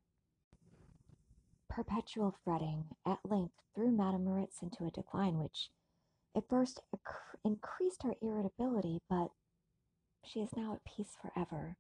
Perpetual 1.69 2.37
fretting 2.45 2.95
at 3.07 3.19
length 3.25 3.55
threw 3.75 3.91
Madame 3.91 4.25
Moritz 4.25 4.63
into 4.63 4.85
a 4.85 4.91
decline 4.91 5.39
which 5.39 5.71
at 6.37 6.49
first 6.49 6.81
increased 7.45 8.03
her 8.03 8.15
irritability, 8.21 9.01
but 9.09 9.31
she 10.25 10.41
is 10.41 10.57
now 10.57 10.73
at 10.73 10.85
peace 10.85 11.17
forever. 11.21 11.77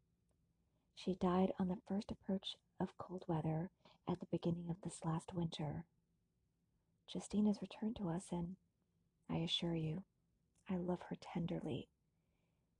She 0.94 1.14
died 1.14 1.52
on 1.58 1.68
the 1.68 1.78
first 1.88 2.10
approach 2.10 2.56
of 2.78 2.96
cold 2.98 3.24
weather 3.26 3.70
at 4.08 4.20
the 4.20 4.26
beginning 4.30 4.68
of 4.70 4.76
this 4.82 5.00
last 5.04 5.34
winter. 5.34 5.86
Justine 7.10 7.46
has 7.46 7.62
returned 7.62 7.96
to 7.96 8.08
us, 8.08 8.26
and 8.30 8.56
I 9.30 9.36
assure 9.36 9.74
you, 9.74 10.04
I 10.68 10.76
love 10.76 11.00
her 11.08 11.16
tenderly. 11.20 11.88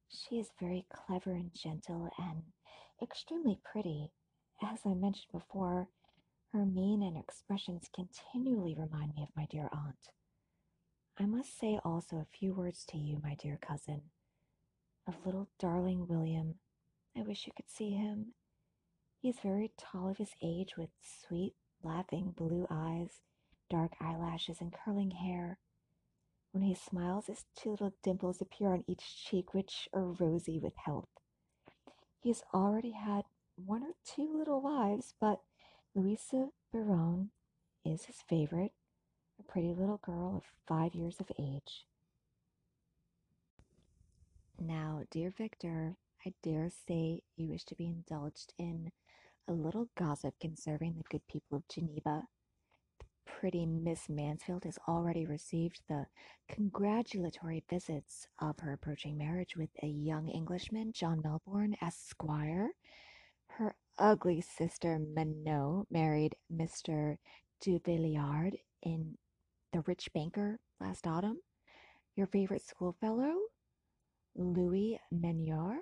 She 0.09 0.39
is 0.39 0.51
very 0.61 0.87
clever 0.93 1.33
and 1.33 1.53
gentle 1.55 2.11
and 2.19 2.43
extremely 3.03 3.59
pretty. 3.65 4.13
As 4.63 4.81
I 4.85 4.95
mentioned 4.95 5.33
before, 5.33 5.89
her 6.53 6.65
mien 6.65 7.03
and 7.03 7.17
expressions 7.17 7.89
continually 7.95 8.77
remind 8.79 9.15
me 9.15 9.23
of 9.23 9.37
my 9.37 9.47
dear 9.51 9.69
aunt. 9.73 10.11
I 11.19 11.27
must 11.27 11.59
say 11.59 11.79
also 11.85 12.17
a 12.17 12.37
few 12.39 12.55
words 12.55 12.85
to 12.91 12.99
you, 12.99 13.21
my 13.23 13.35
dear 13.35 13.59
cousin, 13.61 14.03
of 15.07 15.25
little 15.25 15.49
darling 15.59 16.07
William. 16.07 16.55
I 17.17 17.23
wish 17.23 17.47
you 17.47 17.53
could 17.55 17.71
see 17.71 17.91
him. 17.91 18.35
He 19.21 19.29
is 19.29 19.37
very 19.43 19.73
tall 19.79 20.09
of 20.09 20.19
his 20.19 20.35
age, 20.43 20.77
with 20.77 20.91
sweet, 21.01 21.55
laughing 21.83 22.35
blue 22.37 22.67
eyes, 22.71 23.21
dark 23.71 23.93
eyelashes, 24.01 24.61
and 24.61 24.73
curling 24.73 25.13
hair. 25.13 25.59
When 26.53 26.63
he 26.63 26.75
smiles, 26.75 27.27
his 27.27 27.45
two 27.57 27.71
little 27.71 27.95
dimples 28.03 28.41
appear 28.41 28.73
on 28.73 28.85
each 28.87 29.25
cheek, 29.25 29.55
which 29.55 29.89
are 29.93 30.13
rosy 30.13 30.59
with 30.59 30.77
health. 30.77 31.09
He 32.21 32.31
has 32.31 32.43
already 32.53 32.93
had 32.93 33.25
one 33.57 33.83
or 33.83 33.95
two 34.05 34.37
little 34.37 34.61
wives, 34.61 35.15
but 35.21 35.43
Louisa 35.95 36.49
Biron 36.73 37.31
is 37.85 38.05
his 38.07 38.23
favorite, 38.29 38.73
a 39.39 39.43
pretty 39.43 39.73
little 39.73 39.99
girl 39.99 40.37
of 40.37 40.45
five 40.67 40.95
years 40.95 41.21
of 41.21 41.31
age. 41.39 41.87
Now, 44.67 45.03
dear 45.11 45.31
Victor, 45.31 45.97
I 46.25 46.33
dare 46.43 46.71
say 46.71 47.21
you 47.37 47.49
wish 47.49 47.65
to 47.65 47.75
be 47.75 47.87
indulged 47.87 48.55
in 48.59 48.91
a 49.47 49.53
little 49.53 49.89
gossip 49.95 50.35
concerning 50.41 50.95
the 50.95 51.05
good 51.11 51.27
people 51.29 51.59
of 51.59 51.69
Geneva 51.69 52.23
pretty 53.27 53.67
Miss 53.67 54.09
Mansfield 54.09 54.65
has 54.65 54.79
already 54.89 55.27
received 55.27 55.83
the 55.89 56.07
congratulatory 56.49 57.63
visits 57.69 58.27
of 58.41 58.59
her 58.61 58.73
approaching 58.73 59.19
marriage 59.19 59.55
with 59.55 59.71
a 59.83 59.87
young 59.87 60.29
Englishman, 60.29 60.93
John 60.93 61.21
Melbourne, 61.23 61.77
Esquire. 61.83 62.71
Her 63.49 63.75
ugly 63.99 64.41
sister 64.41 64.99
Manon 64.99 65.85
married 65.91 66.37
Mr. 66.51 67.19
Duvillard 67.61 68.57
in 68.83 69.19
The 69.73 69.81
Rich 69.83 70.09
Banker 70.15 70.59
last 70.81 71.07
autumn. 71.07 71.41
Your 72.17 72.27
favorite 72.29 72.63
schoolfellow, 72.63 73.35
Louis 74.37 75.01
Menier, 75.11 75.81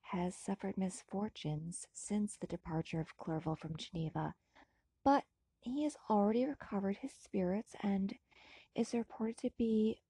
has 0.00 0.34
suffered 0.34 0.76
misfortunes 0.76 1.86
since 1.92 2.36
the 2.36 2.46
departure 2.46 3.00
of 3.00 3.16
Clerval 3.16 3.56
from 3.56 3.76
Geneva, 3.76 4.34
but 5.04 5.24
he 5.60 5.84
has 5.84 5.96
already 6.10 6.44
recovered 6.44 6.96
his 6.96 7.12
spirits 7.12 7.74
and 7.82 8.14
is 8.74 8.92
reported 8.92 9.38
to 9.38 9.50
be 9.56 10.00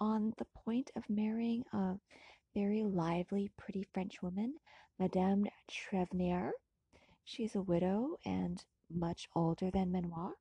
on 0.00 0.34
the 0.38 0.46
point 0.46 0.90
of 0.96 1.08
marrying 1.10 1.64
a 1.72 1.98
very 2.54 2.82
lively, 2.82 3.50
pretty 3.56 3.82
French 3.92 4.22
woman, 4.22 4.54
Madame 4.98 5.46
Trevenier. 5.68 6.52
She's 7.24 7.54
a 7.54 7.62
widow 7.62 8.16
and 8.24 8.64
much 8.90 9.28
older 9.34 9.70
than 9.70 9.92
Manoir, 9.92 10.34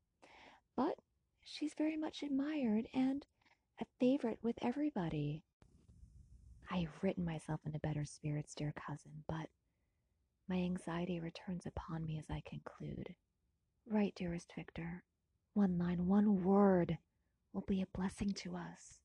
but 0.75 0.99
she's 1.43 1.73
very 1.73 1.97
much 1.97 2.23
admired 2.23 2.87
and 2.93 3.25
a 3.79 3.85
favorite 3.99 4.39
with 4.41 4.57
everybody. 4.61 5.43
I've 6.73 6.93
written 7.01 7.25
myself 7.25 7.59
into 7.65 7.79
better 7.79 8.05
spirits, 8.05 8.55
dear 8.55 8.73
cousin, 8.87 9.11
but 9.27 9.49
my 10.47 10.55
anxiety 10.55 11.19
returns 11.19 11.65
upon 11.65 12.05
me 12.05 12.17
as 12.17 12.25
I 12.29 12.41
conclude. 12.47 13.13
Write, 13.89 14.15
dearest 14.15 14.53
Victor. 14.55 15.03
One 15.53 15.77
line, 15.77 16.07
one 16.07 16.43
word 16.43 16.97
will 17.53 17.65
be 17.67 17.81
a 17.81 17.97
blessing 17.97 18.31
to 18.37 18.55
us. 18.55 18.99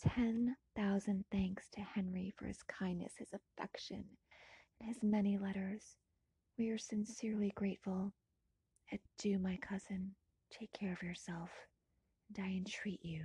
Ten 0.00 0.56
thousand 0.74 1.24
thanks 1.30 1.68
to 1.74 1.80
Henry 1.82 2.32
for 2.38 2.46
his 2.46 2.62
kindness, 2.62 3.12
his 3.18 3.34
affection, 3.34 4.04
and 4.80 4.88
his 4.88 5.02
many 5.02 5.36
letters. 5.36 5.96
We 6.58 6.70
are 6.70 6.78
sincerely 6.78 7.52
grateful. 7.54 8.12
Adieu, 8.92 9.38
my 9.38 9.58
cousin. 9.58 10.14
Take 10.50 10.72
care 10.72 10.92
of 10.92 11.02
yourself, 11.02 11.50
and 12.28 12.44
I 12.44 12.50
entreat 12.50 13.00
you, 13.02 13.24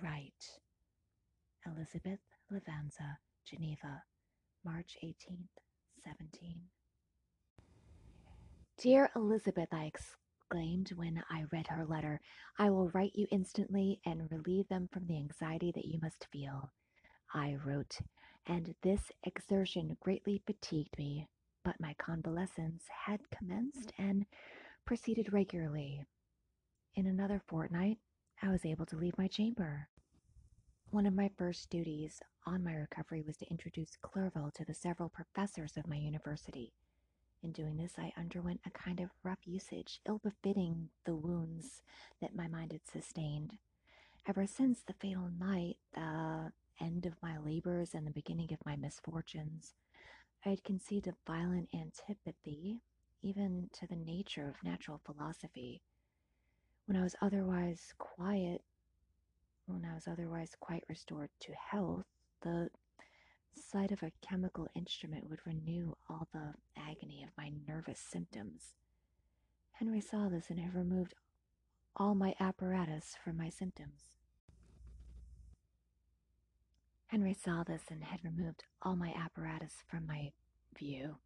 write. 0.00 0.60
Elizabeth 1.66 2.20
Lavenza, 2.52 3.18
Geneva, 3.44 4.02
March 4.64 4.96
18th, 5.04 5.48
17. 6.02 6.60
Dear 8.78 9.10
Elizabeth, 9.14 9.68
I 9.72 9.84
exclaimed 9.84 10.92
when 10.96 11.22
I 11.30 11.44
read 11.52 11.66
her 11.66 11.84
letter, 11.84 12.20
I 12.58 12.70
will 12.70 12.88
write 12.90 13.12
you 13.14 13.26
instantly 13.30 14.00
and 14.06 14.30
relieve 14.30 14.68
them 14.68 14.88
from 14.90 15.06
the 15.06 15.16
anxiety 15.16 15.72
that 15.72 15.84
you 15.84 15.98
must 16.00 16.26
feel. 16.32 16.72
I 17.34 17.56
wrote, 17.66 17.98
and 18.46 18.74
this 18.82 19.12
exertion 19.24 19.98
greatly 20.00 20.42
fatigued 20.46 20.96
me, 20.96 21.28
but 21.64 21.80
my 21.80 21.94
convalescence 21.98 22.84
had 23.06 23.20
commenced 23.30 23.92
and 23.98 24.24
proceeded 24.86 25.32
regularly. 25.34 26.02
In 26.94 27.06
another 27.06 27.42
fortnight, 27.46 27.98
I 28.42 28.48
was 28.48 28.64
able 28.64 28.86
to 28.86 28.96
leave 28.96 29.18
my 29.18 29.28
chamber. 29.28 29.88
One 30.90 31.04
of 31.04 31.12
my 31.12 31.30
first 31.36 31.68
duties 31.68 32.22
on 32.46 32.64
my 32.64 32.72
recovery 32.72 33.20
was 33.20 33.36
to 33.36 33.50
introduce 33.50 33.98
Clerval 34.00 34.50
to 34.52 34.64
the 34.64 34.72
several 34.72 35.10
professors 35.10 35.76
of 35.76 35.86
my 35.86 35.96
university. 35.96 36.72
In 37.42 37.52
doing 37.52 37.76
this, 37.76 37.98
I 37.98 38.14
underwent 38.16 38.62
a 38.64 38.70
kind 38.70 38.98
of 39.00 39.10
rough 39.22 39.46
usage, 39.46 40.00
ill 40.08 40.18
befitting 40.18 40.88
the 41.04 41.14
wounds 41.14 41.82
that 42.22 42.34
my 42.34 42.48
mind 42.48 42.72
had 42.72 42.86
sustained. 42.86 43.58
Ever 44.26 44.46
since 44.46 44.80
the 44.80 44.94
fatal 44.94 45.28
night, 45.38 45.76
the 45.92 46.52
end 46.80 47.04
of 47.04 47.22
my 47.22 47.36
labors 47.36 47.92
and 47.92 48.06
the 48.06 48.10
beginning 48.10 48.50
of 48.54 48.64
my 48.64 48.74
misfortunes, 48.74 49.74
I 50.46 50.48
had 50.48 50.64
conceived 50.64 51.06
a 51.06 51.14
violent 51.26 51.68
antipathy 51.74 52.80
even 53.20 53.68
to 53.74 53.86
the 53.86 53.96
nature 53.96 54.48
of 54.48 54.64
natural 54.64 55.02
philosophy. 55.04 55.82
When 56.86 56.96
I 56.96 57.02
was 57.02 57.14
otherwise 57.20 57.92
quiet, 57.98 58.62
when 59.68 59.84
I 59.84 59.94
was 59.94 60.08
otherwise 60.08 60.56
quite 60.58 60.84
restored 60.88 61.30
to 61.40 61.52
health, 61.52 62.06
the 62.42 62.70
sight 63.54 63.90
of 63.92 64.02
a 64.02 64.12
chemical 64.26 64.68
instrument 64.74 65.28
would 65.28 65.40
renew 65.44 65.94
all 66.08 66.28
the 66.32 66.54
agony 66.76 67.22
of 67.22 67.30
my 67.36 67.52
nervous 67.66 67.98
symptoms. 67.98 68.74
Henry 69.72 70.00
saw 70.00 70.28
this 70.28 70.50
and 70.50 70.58
had 70.58 70.74
removed 70.74 71.14
all 71.96 72.14
my 72.14 72.34
apparatus 72.40 73.16
from 73.22 73.36
my 73.36 73.48
symptoms. 73.48 74.10
Henry 77.08 77.34
saw 77.34 77.62
this 77.64 77.82
and 77.90 78.04
had 78.04 78.20
removed 78.24 78.64
all 78.82 78.96
my 78.96 79.12
apparatus 79.14 79.82
from 79.88 80.06
my 80.06 80.30
view. 80.76 81.16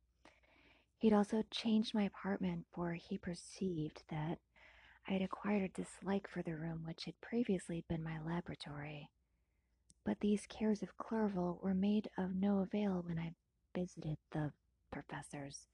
He'd 0.99 1.13
also 1.13 1.43
changed 1.51 1.95
my 1.95 2.05
apartment, 2.05 2.67
for 2.73 2.93
he 2.93 3.19
perceived 3.19 4.05
that 4.09 4.39
I 5.09 5.13
had 5.13 5.23
acquired 5.23 5.63
a 5.63 5.69
dislike 5.69 6.29
for 6.29 6.43
the 6.43 6.57
room 6.57 6.85
which 6.87 7.05
had 7.05 7.21
previously 7.21 7.85
been 7.89 8.03
my 8.03 8.21
laboratory. 8.21 9.11
But 10.05 10.21
these 10.21 10.47
cares 10.47 10.83
of 10.83 10.97
Clerval 10.97 11.61
were 11.63 11.75
made 11.75 12.09
of 12.17 12.35
no 12.35 12.61
avail 12.61 13.03
when 13.07 13.19
I 13.19 13.35
visited 13.75 14.19
the 14.31 14.53
professors. 14.91 15.67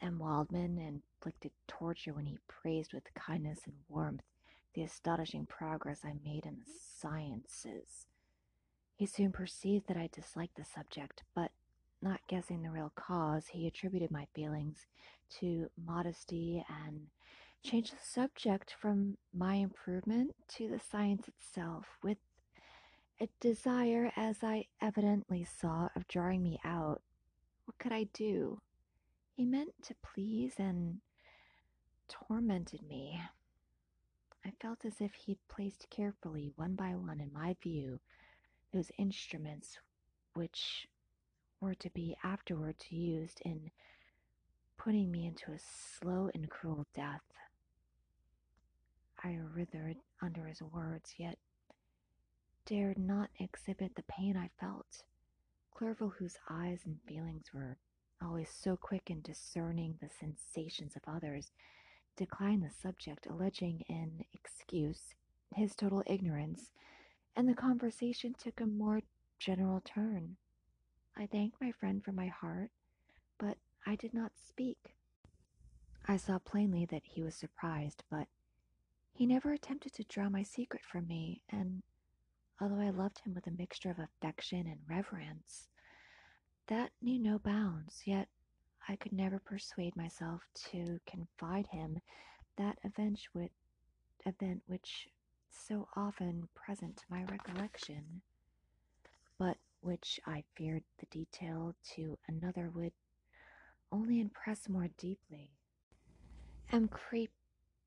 M. 0.00 0.18
Waldman 0.18 0.78
inflicted 0.78 1.52
torture 1.68 2.12
when 2.12 2.26
he 2.26 2.38
praised 2.48 2.92
with 2.92 3.14
kindness 3.14 3.60
and 3.66 3.74
warmth 3.88 4.22
the 4.74 4.82
astonishing 4.82 5.46
progress 5.46 6.00
I 6.04 6.14
made 6.24 6.46
in 6.46 6.58
the 6.58 6.72
sciences. 6.98 8.06
He 8.96 9.06
soon 9.06 9.32
perceived 9.32 9.86
that 9.88 9.96
I 9.96 10.08
disliked 10.12 10.56
the 10.56 10.64
subject, 10.64 11.22
but 11.34 11.50
not 12.00 12.20
guessing 12.26 12.62
the 12.62 12.70
real 12.70 12.92
cause, 12.94 13.48
he 13.48 13.66
attributed 13.66 14.10
my 14.10 14.26
feelings 14.34 14.86
to 15.40 15.70
modesty 15.76 16.64
and 16.68 17.06
changed 17.62 17.92
the 17.92 18.04
subject 18.04 18.74
from 18.80 19.16
my 19.32 19.54
improvement 19.54 20.34
to 20.48 20.68
the 20.68 20.80
science 20.80 21.28
itself 21.28 21.86
with 22.02 22.18
a 23.20 23.28
desire, 23.40 24.10
as 24.16 24.42
I 24.42 24.66
evidently 24.80 25.44
saw, 25.44 25.88
of 25.94 26.08
drawing 26.08 26.42
me 26.42 26.58
out. 26.64 27.02
What 27.64 27.78
could 27.78 27.92
I 27.92 28.04
do? 28.12 28.60
He 29.34 29.44
meant 29.44 29.70
to 29.84 29.94
please 30.02 30.54
and 30.58 30.98
tormented 32.08 32.82
me. 32.82 33.20
I 34.44 34.50
felt 34.60 34.84
as 34.84 35.00
if 35.00 35.14
he'd 35.14 35.38
placed 35.48 35.88
carefully, 35.88 36.50
one 36.56 36.74
by 36.74 36.96
one, 36.96 37.20
in 37.20 37.32
my 37.32 37.56
view, 37.62 38.00
those 38.72 38.90
instruments 38.98 39.78
which 40.34 40.88
were 41.60 41.74
to 41.76 41.90
be 41.90 42.16
afterwards 42.24 42.90
used 42.90 43.40
in 43.44 43.70
putting 44.76 45.12
me 45.12 45.26
into 45.26 45.52
a 45.52 45.58
slow 45.60 46.28
and 46.34 46.50
cruel 46.50 46.86
death. 46.92 47.22
I 49.24 49.38
writhed 49.54 49.98
under 50.20 50.46
his 50.46 50.62
words, 50.62 51.14
yet 51.16 51.38
dared 52.66 52.98
not 52.98 53.30
exhibit 53.38 53.94
the 53.94 54.02
pain 54.04 54.36
I 54.36 54.50
felt. 54.60 55.04
Clerval, 55.74 56.10
whose 56.10 56.38
eyes 56.48 56.80
and 56.84 57.00
feelings 57.06 57.52
were 57.52 57.78
always 58.20 58.50
so 58.50 58.76
quick 58.76 59.10
in 59.10 59.20
discerning 59.20 59.98
the 60.00 60.08
sensations 60.08 60.96
of 60.96 61.02
others, 61.06 61.52
declined 62.16 62.62
the 62.62 62.70
subject, 62.70 63.26
alleging 63.26 63.80
in 63.88 64.24
excuse 64.32 65.14
his 65.54 65.74
total 65.74 66.02
ignorance, 66.06 66.72
and 67.36 67.48
the 67.48 67.54
conversation 67.54 68.34
took 68.34 68.60
a 68.60 68.66
more 68.66 69.02
general 69.38 69.80
turn. 69.80 70.36
I 71.16 71.26
thanked 71.26 71.60
my 71.60 71.72
friend 71.72 72.02
from 72.02 72.16
my 72.16 72.28
heart, 72.28 72.70
but 73.38 73.58
I 73.86 73.96
did 73.96 74.14
not 74.14 74.32
speak. 74.36 74.94
I 76.06 76.16
saw 76.16 76.38
plainly 76.38 76.84
that 76.86 77.02
he 77.04 77.22
was 77.22 77.34
surprised, 77.34 78.02
but 78.10 78.28
he 79.12 79.26
never 79.26 79.52
attempted 79.52 79.92
to 79.94 80.04
draw 80.04 80.28
my 80.28 80.42
secret 80.42 80.82
from 80.84 81.06
me, 81.06 81.42
and 81.50 81.82
although 82.60 82.80
I 82.80 82.90
loved 82.90 83.20
him 83.20 83.34
with 83.34 83.46
a 83.46 83.50
mixture 83.50 83.90
of 83.90 83.98
affection 83.98 84.66
and 84.66 84.80
reverence, 84.88 85.68
that 86.66 86.92
knew 87.00 87.18
no 87.18 87.38
bounds, 87.38 88.02
yet 88.06 88.28
I 88.88 88.96
could 88.96 89.12
never 89.12 89.38
persuade 89.38 89.96
myself 89.96 90.42
to 90.70 90.98
confide 91.06 91.66
him 91.68 92.00
that 92.56 92.78
event 92.84 93.20
which, 93.32 93.52
event 94.26 94.62
which 94.66 95.08
so 95.50 95.88
often 95.96 96.48
present 96.54 96.96
to 96.96 97.04
my 97.10 97.24
recollection, 97.24 98.22
but 99.38 99.58
which 99.80 100.20
I 100.26 100.44
feared 100.54 100.84
the 100.98 101.06
detail 101.06 101.74
to 101.94 102.18
another 102.28 102.70
would 102.70 102.92
only 103.90 104.20
impress 104.20 104.68
more 104.68 104.88
deeply. 104.96 105.50
M. 106.72 106.88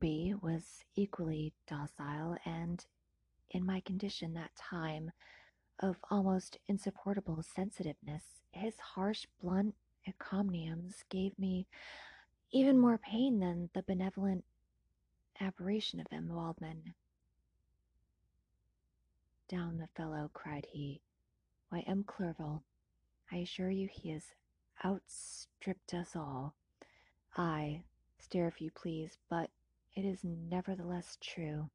Krempe 0.02 0.42
was 0.42 0.84
equally 0.96 1.54
docile, 1.68 2.38
and 2.46 2.86
in 3.52 3.66
my 3.66 3.80
condition 3.82 4.34
that 4.34 4.56
time 4.56 5.12
of 5.80 5.98
almost 6.10 6.58
insupportable 6.68 7.44
sensitiveness, 7.44 8.24
his 8.52 8.80
harsh, 8.80 9.26
blunt 9.42 9.76
encomiums 10.06 11.04
gave 11.10 11.38
me 11.40 11.68
even 12.52 12.78
more 12.78 12.98
pain 12.98 13.40
than 13.40 13.70
the 13.74 13.84
benevolent 13.84 14.44
aberration 15.40 16.00
of 16.00 16.08
M. 16.12 16.30
Waldman. 16.30 16.94
Down 19.48 19.78
the 19.78 19.90
fellow, 19.96 20.30
cried 20.34 20.66
he. 20.72 21.02
Why, 21.70 21.84
M. 21.88 22.04
Clerval, 22.04 22.64
I 23.32 23.38
assure 23.38 23.70
you 23.70 23.90
he 23.92 24.10
has 24.12 24.24
outstripped 24.84 25.94
us 25.94 26.16
all. 26.16 26.56
Ay, 27.38 27.84
stare 28.20 28.48
if 28.48 28.62
you 28.62 28.72
please, 28.72 29.18
but 29.30 29.50
it 29.96 30.06
is 30.06 30.24
nevertheless 30.24 31.18
true. 31.22 31.70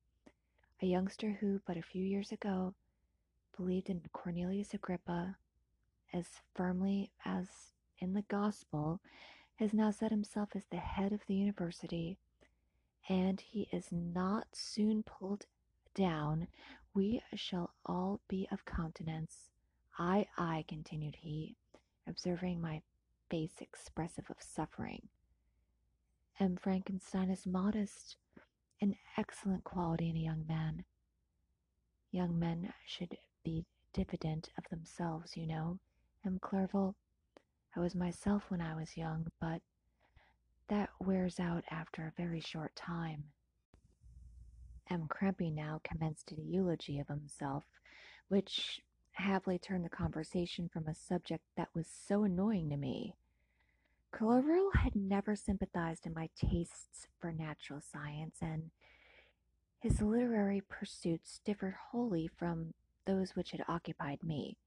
A 0.82 0.86
youngster 0.86 1.38
who, 1.40 1.60
but 1.66 1.76
a 1.76 1.82
few 1.82 2.04
years 2.04 2.32
ago, 2.32 2.74
believed 3.56 3.90
in 3.90 4.00
Cornelius 4.12 4.74
Agrippa 4.74 5.36
as 6.12 6.26
firmly 6.54 7.10
as 7.24 7.46
in 7.98 8.14
the 8.14 8.22
gospel, 8.22 9.00
has 9.56 9.72
now 9.74 9.90
set 9.90 10.10
himself 10.10 10.50
as 10.54 10.64
the 10.70 10.78
head 10.78 11.12
of 11.12 11.20
the 11.26 11.34
university, 11.34 12.16
and 13.08 13.40
he 13.40 13.68
is 13.72 13.88
not 13.92 14.46
soon 14.52 15.02
pulled 15.02 15.46
down, 15.94 16.48
we 16.94 17.22
shall 17.34 17.74
all 17.84 18.20
be 18.28 18.48
of 18.50 18.64
countenance. 18.64 19.50
Ay, 19.98 20.26
ay, 20.38 20.64
continued 20.66 21.16
he, 21.16 21.56
observing 22.06 22.60
my 22.60 22.80
face 23.30 23.54
expressive 23.60 24.24
of 24.30 24.36
suffering. 24.40 25.08
M. 26.40 26.56
Frankenstein 26.56 27.28
is 27.28 27.46
modest, 27.46 28.16
an 28.80 28.96
excellent 29.18 29.62
quality 29.62 30.08
in 30.08 30.16
a 30.16 30.20
young 30.20 30.46
man. 30.48 30.84
Young 32.12 32.38
men 32.38 32.72
should 32.86 33.14
be 33.44 33.66
diffident 33.92 34.48
of 34.56 34.64
themselves, 34.70 35.36
you 35.36 35.46
know, 35.46 35.78
M. 36.24 36.38
Clerval. 36.40 36.96
I 37.76 37.80
was 37.80 37.94
myself 37.94 38.44
when 38.48 38.62
I 38.62 38.74
was 38.74 38.96
young, 38.96 39.26
but 39.38 39.60
that 40.68 40.88
wears 40.98 41.38
out 41.38 41.62
after 41.70 42.06
a 42.06 42.22
very 42.22 42.40
short 42.40 42.74
time. 42.74 43.24
M. 44.88 45.08
Krempe 45.08 45.52
now 45.52 45.82
commenced 45.84 46.32
a 46.32 46.40
eulogy 46.40 46.98
of 46.98 47.08
himself, 47.08 47.64
which 48.28 48.80
happily 49.12 49.58
turned 49.58 49.84
the 49.84 49.90
conversation 49.90 50.70
from 50.72 50.88
a 50.88 50.94
subject 50.94 51.44
that 51.58 51.68
was 51.74 51.86
so 51.86 52.24
annoying 52.24 52.70
to 52.70 52.78
me. 52.78 53.14
Clerval 54.20 54.72
had 54.74 54.94
never 54.94 55.34
sympathized 55.34 56.04
in 56.04 56.12
my 56.12 56.28
tastes 56.36 57.06
for 57.18 57.32
natural 57.32 57.80
science, 57.80 58.36
and 58.42 58.70
his 59.80 60.02
literary 60.02 60.60
pursuits 60.60 61.40
differed 61.42 61.72
wholly 61.90 62.28
from 62.28 62.74
those 63.06 63.34
which 63.34 63.52
had 63.52 63.64
occupied 63.66 64.22
me. 64.22 64.58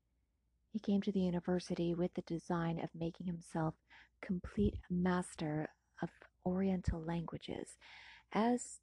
He 0.71 0.79
came 0.79 1.03
to 1.03 1.11
the 1.11 1.19
university 1.19 1.93
with 1.93 2.15
the 2.15 2.23
design 2.23 2.79
of 2.79 2.89
making 2.99 3.27
himself 3.27 3.75
complete 4.21 4.79
master 4.89 5.69
of 6.01 6.09
Oriental 6.43 6.99
languages, 6.99 7.77
as 8.31 8.79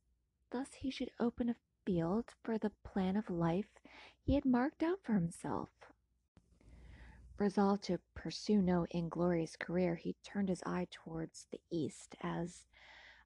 thus 0.52 0.68
he 0.74 0.88
should 0.92 1.10
open 1.18 1.48
a 1.48 1.56
field 1.84 2.26
for 2.44 2.58
the 2.58 2.70
plan 2.84 3.16
of 3.16 3.28
life 3.28 3.80
he 4.22 4.36
had 4.36 4.44
marked 4.44 4.84
out 4.84 5.00
for 5.02 5.14
himself. 5.14 5.89
Resolved 7.40 7.84
to 7.84 7.98
pursue 8.12 8.60
no 8.60 8.86
inglorious 8.90 9.56
career, 9.56 9.94
he 9.94 10.14
turned 10.22 10.50
his 10.50 10.62
eye 10.66 10.86
towards 10.90 11.46
the 11.50 11.60
east 11.70 12.14
as 12.20 12.66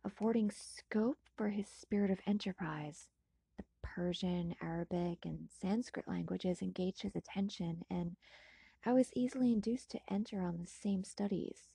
affording 0.04 0.52
scope 0.52 1.18
for 1.34 1.48
his 1.48 1.66
spirit 1.66 2.12
of 2.12 2.20
enterprise. 2.24 3.08
The 3.56 3.64
Persian, 3.82 4.54
Arabic, 4.62 5.26
and 5.26 5.48
Sanskrit 5.50 6.06
languages 6.06 6.62
engaged 6.62 7.02
his 7.02 7.16
attention, 7.16 7.84
and 7.90 8.14
I 8.86 8.92
was 8.92 9.10
easily 9.16 9.52
induced 9.52 9.90
to 9.90 10.00
enter 10.08 10.40
on 10.40 10.58
the 10.58 10.68
same 10.68 11.02
studies. 11.02 11.70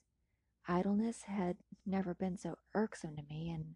Idleness 0.66 1.20
had 1.24 1.58
never 1.84 2.14
been 2.14 2.38
so 2.38 2.56
irksome 2.74 3.16
to 3.16 3.22
me, 3.28 3.50
and 3.50 3.74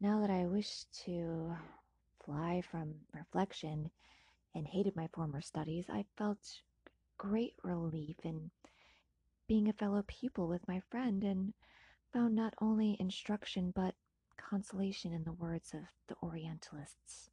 now 0.00 0.20
that 0.20 0.30
I 0.30 0.46
wished 0.46 0.92
to 1.06 1.56
fly 2.24 2.60
from 2.60 3.00
reflection 3.12 3.90
and 4.54 4.68
hated 4.68 4.94
my 4.94 5.08
former 5.08 5.40
studies, 5.40 5.86
I 5.90 6.04
felt 6.16 6.60
great 7.20 7.52
relief 7.62 8.16
in 8.24 8.50
being 9.46 9.68
a 9.68 9.74
fellow 9.74 10.02
pupil 10.06 10.48
with 10.48 10.66
my 10.66 10.80
friend 10.90 11.22
and 11.22 11.52
found 12.14 12.34
not 12.34 12.54
only 12.62 12.96
instruction 12.98 13.70
but 13.76 13.94
consolation 14.38 15.12
in 15.12 15.22
the 15.24 15.32
words 15.32 15.74
of 15.74 15.82
the 16.08 16.14
Orientalists. 16.22 17.28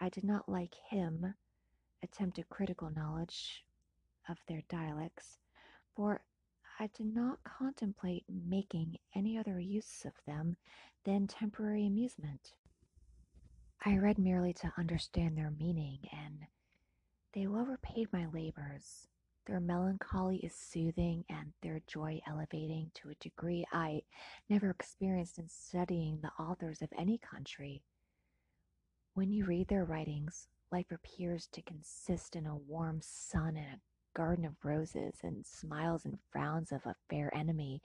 I 0.00 0.08
did 0.08 0.24
not 0.24 0.48
like 0.48 0.74
him 0.88 1.34
attempt 2.02 2.38
a 2.38 2.44
critical 2.44 2.88
knowledge 2.88 3.66
of 4.30 4.38
their 4.48 4.62
dialects, 4.70 5.36
for 5.94 6.22
I 6.80 6.86
did 6.86 7.14
not 7.14 7.44
contemplate 7.44 8.24
making 8.30 8.96
any 9.14 9.36
other 9.36 9.60
use 9.60 10.06
of 10.06 10.14
them 10.26 10.56
than 11.04 11.26
temporary 11.26 11.86
amusement. 11.86 12.54
I 13.84 13.98
read 13.98 14.16
merely 14.16 14.54
to 14.54 14.72
understand 14.78 15.36
their 15.36 15.50
meaning, 15.50 16.08
and 16.10 16.46
they 17.32 17.46
well 17.46 17.64
repaid 17.64 18.12
my 18.12 18.26
labors. 18.26 19.08
Their 19.46 19.60
melancholy 19.60 20.36
is 20.38 20.54
soothing 20.54 21.24
and 21.28 21.52
their 21.62 21.80
joy 21.86 22.20
elevating 22.28 22.90
to 22.94 23.10
a 23.10 23.14
degree 23.14 23.64
I 23.72 24.02
never 24.48 24.70
experienced 24.70 25.38
in 25.38 25.48
studying 25.48 26.20
the 26.20 26.30
authors 26.42 26.82
of 26.82 26.90
any 26.96 27.18
country. 27.18 27.82
When 29.14 29.32
you 29.32 29.44
read 29.44 29.68
their 29.68 29.84
writings, 29.84 30.48
life 30.70 30.90
appears 30.92 31.48
to 31.52 31.62
consist 31.62 32.36
in 32.36 32.46
a 32.46 32.56
warm 32.56 33.00
sun 33.02 33.56
and 33.56 33.66
a 33.66 33.80
garden 34.14 34.44
of 34.44 34.64
roses, 34.64 35.14
and 35.22 35.44
smiles 35.46 36.04
and 36.04 36.18
frowns 36.30 36.70
of 36.70 36.84
a 36.86 36.94
fair 37.08 37.34
enemy, 37.34 37.82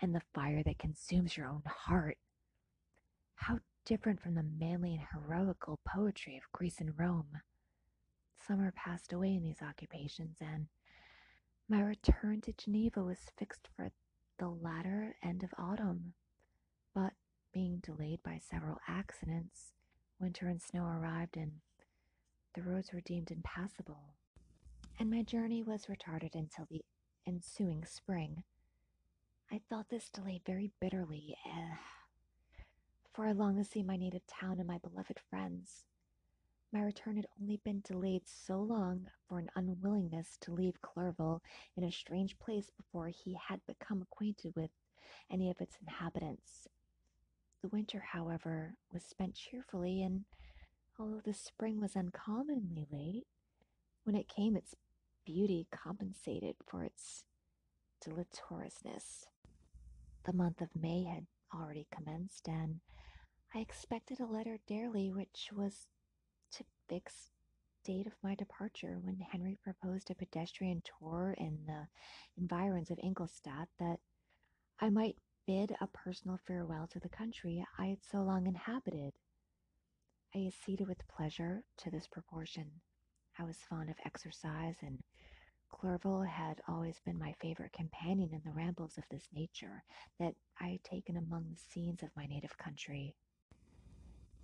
and 0.00 0.14
the 0.14 0.22
fire 0.34 0.62
that 0.64 0.78
consumes 0.78 1.36
your 1.36 1.46
own 1.46 1.62
heart. 1.66 2.18
How 3.36 3.60
different 3.84 4.20
from 4.20 4.34
the 4.34 4.42
manly 4.42 4.94
and 4.94 5.06
heroical 5.12 5.78
poetry 5.86 6.36
of 6.36 6.50
Greece 6.52 6.80
and 6.80 6.98
Rome. 6.98 7.40
Summer 8.38 8.72
passed 8.72 9.12
away 9.12 9.34
in 9.34 9.42
these 9.42 9.62
occupations, 9.62 10.36
and 10.40 10.68
my 11.68 11.80
return 11.80 12.40
to 12.42 12.52
Geneva 12.52 13.02
was 13.02 13.30
fixed 13.36 13.68
for 13.74 13.90
the 14.38 14.48
latter 14.48 15.16
end 15.22 15.42
of 15.42 15.54
autumn, 15.58 16.14
but 16.94 17.14
being 17.52 17.78
delayed 17.78 18.22
by 18.22 18.38
several 18.38 18.78
accidents, 18.86 19.72
winter 20.20 20.48
and 20.48 20.60
snow 20.62 20.86
arrived, 20.86 21.36
and 21.36 21.60
the 22.54 22.62
roads 22.62 22.92
were 22.92 23.00
deemed 23.00 23.30
impassable, 23.30 24.14
and 24.98 25.10
my 25.10 25.22
journey 25.22 25.62
was 25.62 25.86
retarded 25.86 26.34
until 26.34 26.66
the 26.70 26.84
ensuing 27.26 27.84
spring. 27.84 28.44
I 29.50 29.60
felt 29.68 29.88
this 29.88 30.08
delay 30.10 30.40
very 30.44 30.70
bitterly. 30.80 31.36
Uh, 31.44 31.76
for 33.12 33.26
I 33.26 33.32
longed 33.32 33.58
to 33.58 33.64
see 33.64 33.82
my 33.82 33.96
native 33.96 34.26
town 34.26 34.58
and 34.58 34.66
my 34.66 34.78
beloved 34.78 35.18
friends. 35.30 35.84
My 36.72 36.82
return 36.82 37.16
had 37.16 37.26
only 37.40 37.58
been 37.58 37.80
delayed 37.80 38.26
so 38.26 38.60
long 38.60 39.08
for 39.28 39.38
an 39.38 39.50
unwillingness 39.54 40.36
to 40.40 40.52
leave 40.52 40.82
Clerval 40.82 41.42
in 41.76 41.84
a 41.84 41.92
strange 41.92 42.38
place 42.38 42.70
before 42.76 43.08
he 43.08 43.34
had 43.34 43.64
become 43.66 44.02
acquainted 44.02 44.54
with 44.56 44.70
any 45.30 45.50
of 45.50 45.60
its 45.60 45.76
inhabitants. 45.80 46.68
The 47.62 47.68
winter, 47.68 48.00
however, 48.00 48.74
was 48.92 49.04
spent 49.04 49.34
cheerfully, 49.34 50.02
and 50.02 50.24
although 50.98 51.20
the 51.24 51.34
spring 51.34 51.80
was 51.80 51.96
uncommonly 51.96 52.86
late, 52.90 53.26
when 54.04 54.16
it 54.16 54.28
came 54.28 54.56
its 54.56 54.74
beauty 55.24 55.66
compensated 55.70 56.56
for 56.66 56.82
its 56.84 57.24
dilatoriness. 58.04 59.26
The 60.24 60.32
month 60.32 60.60
of 60.60 60.74
May 60.74 61.04
had 61.04 61.26
already 61.54 61.86
commenced, 61.90 62.48
and 62.48 62.80
I 63.54 63.60
expected 63.60 64.20
a 64.20 64.26
letter 64.26 64.58
daily 64.66 65.10
which 65.10 65.50
was 65.52 65.88
to 66.88 66.94
fix 66.94 67.30
date 67.84 68.06
of 68.06 68.12
my 68.22 68.34
departure 68.34 68.98
when 69.00 69.18
Henry 69.20 69.58
proposed 69.62 70.10
a 70.10 70.14
pedestrian 70.14 70.82
tour 70.98 71.34
in 71.38 71.58
the 71.66 71.86
environs 72.36 72.90
of 72.90 72.98
Ingolstadt 73.02 73.68
that 73.78 74.00
I 74.80 74.90
might 74.90 75.16
bid 75.46 75.74
a 75.80 75.86
personal 75.86 76.38
farewell 76.46 76.88
to 76.88 77.00
the 77.00 77.08
country 77.08 77.64
I 77.78 77.86
had 77.86 78.02
so 78.02 78.22
long 78.22 78.46
inhabited. 78.46 79.12
I 80.34 80.46
acceded 80.46 80.88
with 80.88 81.06
pleasure 81.06 81.62
to 81.78 81.90
this 81.90 82.08
proportion. 82.08 82.66
I 83.38 83.44
was 83.44 83.56
fond 83.68 83.88
of 83.88 83.96
exercise, 84.04 84.76
and 84.82 84.98
Clerval 85.70 86.22
had 86.22 86.60
always 86.68 86.98
been 87.04 87.18
my 87.18 87.34
favorite 87.40 87.72
companion 87.72 88.30
in 88.32 88.42
the 88.44 88.52
rambles 88.52 88.98
of 88.98 89.04
this 89.10 89.28
nature 89.32 89.84
that 90.18 90.34
I 90.60 90.68
had 90.68 90.84
taken 90.84 91.16
among 91.16 91.46
the 91.50 91.60
scenes 91.72 92.02
of 92.02 92.10
my 92.16 92.26
native 92.26 92.58
country. 92.58 93.14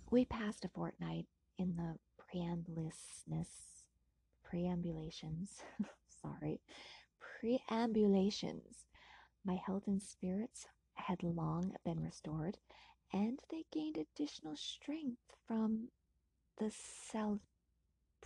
We 0.09 0.25
passed 0.25 0.63
a 0.63 0.69
fortnight 0.69 1.25
in 1.57 1.75
the 1.75 1.97
preambuliousness, 2.33 3.47
preambulations, 4.51 5.61
sorry, 6.21 6.61
preambulations. 7.21 8.85
My 9.45 9.55
health 9.65 9.83
and 9.87 10.01
spirits 10.01 10.67
had 10.95 11.21
long 11.21 11.75
been 11.85 12.01
restored, 12.01 12.57
and 13.11 13.39
they 13.51 13.65
gained 13.71 13.97
additional 13.97 14.55
strength 14.55 15.21
from 15.47 15.89
the 16.59 16.71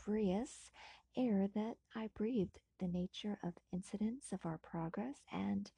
salubrious 0.05 0.71
air 1.15 1.47
that 1.55 1.75
I 1.95 2.09
breathed, 2.15 2.59
the 2.79 2.87
nature 2.87 3.39
of 3.43 3.53
incidents 3.73 4.31
of 4.31 4.45
our 4.45 4.59
progress, 4.59 5.17
and 5.31 5.71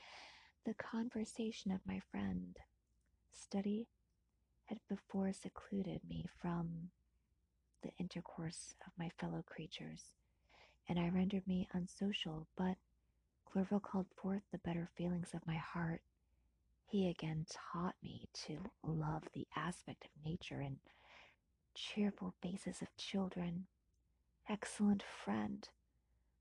the 0.66 0.74
conversation 0.74 1.72
of 1.72 1.80
my 1.88 2.00
friend. 2.12 2.58
Study 3.32 3.88
had 4.66 4.80
before 4.88 5.32
secluded 5.34 6.02
me 6.08 6.26
from 6.42 6.92
the 7.82 7.92
intercourse 8.00 8.74
of 8.86 8.94
my 8.98 9.10
fellow 9.20 9.44
creatures, 9.46 10.04
and 10.88 11.00
I 11.00 11.10
rendered 11.10 11.48
me 11.48 11.68
unsocial, 11.74 12.48
but 12.58 12.78
Clerval 13.46 13.80
called 13.80 14.08
forth 14.16 14.44
the 14.52 14.58
better 14.60 14.90
feelings 14.96 15.34
of 15.34 15.46
my 15.48 15.56
heart. 15.56 16.02
He 16.86 17.08
again 17.10 17.46
taught 17.50 17.96
me 18.04 18.28
to 18.46 18.60
love 18.84 19.24
the 19.34 19.48
aspect 19.56 20.06
of 20.06 20.26
nature 20.26 20.60
and 20.62 20.78
cheerful 21.76 22.34
faces 22.42 22.82
of 22.82 22.96
children. 22.98 23.68
Excellent 24.50 25.04
friend, 25.04 25.68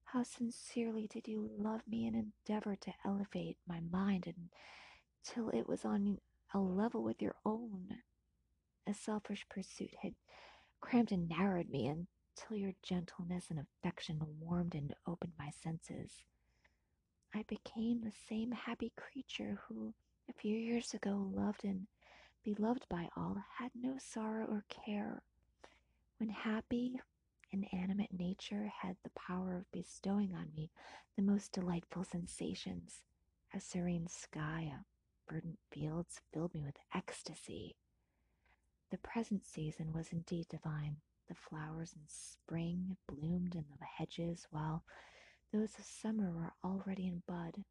how 0.04 0.22
sincerely 0.22 1.06
did 1.06 1.28
you 1.28 1.50
love 1.58 1.82
me 1.88 2.06
and 2.06 2.16
endeavor 2.48 2.76
to 2.76 2.94
elevate 3.04 3.58
my 3.66 3.80
mind 3.80 4.26
until 4.26 5.50
it 5.50 5.68
was 5.68 5.84
on 5.84 6.18
a 6.54 6.58
level 6.58 7.02
with 7.02 7.20
your 7.20 7.34
own 7.44 7.98
a 8.86 8.94
selfish 8.94 9.46
pursuit 9.50 9.94
had 10.02 10.14
crammed 10.80 11.12
and 11.12 11.28
narrowed 11.28 11.68
me 11.68 11.86
until 11.88 12.56
your 12.56 12.72
gentleness 12.82 13.50
and 13.50 13.58
affection 13.58 14.20
warmed 14.38 14.74
and 14.74 14.94
opened 15.06 15.32
my 15.38 15.50
senses. 15.50 16.22
I 17.34 17.42
became 17.44 18.00
the 18.00 18.12
same 18.28 18.52
happy 18.52 18.92
creature 18.96 19.60
who, 19.66 19.94
a 20.28 20.32
few 20.32 20.56
years 20.56 20.94
ago, 20.94 21.30
loved 21.34 21.64
and 21.64 21.86
beloved 22.44 22.86
by 22.88 23.08
all, 23.16 23.42
had 23.58 23.70
no 23.74 23.98
sorrow 23.98 24.46
or 24.46 24.64
care. 24.68 25.22
When 26.18 26.30
happy, 26.30 27.00
inanimate 27.50 28.12
nature 28.12 28.72
had 28.82 28.96
the 29.02 29.10
power 29.10 29.54
of 29.54 29.70
bestowing 29.72 30.34
on 30.34 30.52
me 30.54 30.70
the 31.16 31.22
most 31.22 31.52
delightful 31.52 32.04
sensations, 32.04 33.02
a 33.54 33.60
serene 33.60 34.06
sky, 34.06 34.72
a 34.72 34.84
verdant 35.32 35.58
fields 35.70 36.20
filled 36.32 36.54
me 36.54 36.62
with 36.62 36.76
ecstasy. 36.94 37.76
The 38.90 38.98
present 38.98 39.44
season 39.44 39.92
was 39.92 40.12
indeed 40.12 40.48
divine. 40.48 40.96
The 41.28 41.34
flowers 41.34 41.92
in 41.94 42.02
spring 42.08 42.96
bloomed 43.06 43.54
in 43.54 43.66
the 43.78 43.84
hedges, 43.84 44.46
while 44.50 44.82
those 45.52 45.78
of 45.78 45.84
summer 45.84 46.32
were 46.32 46.52
already 46.64 47.06
in 47.06 47.22
bud. 47.26 47.64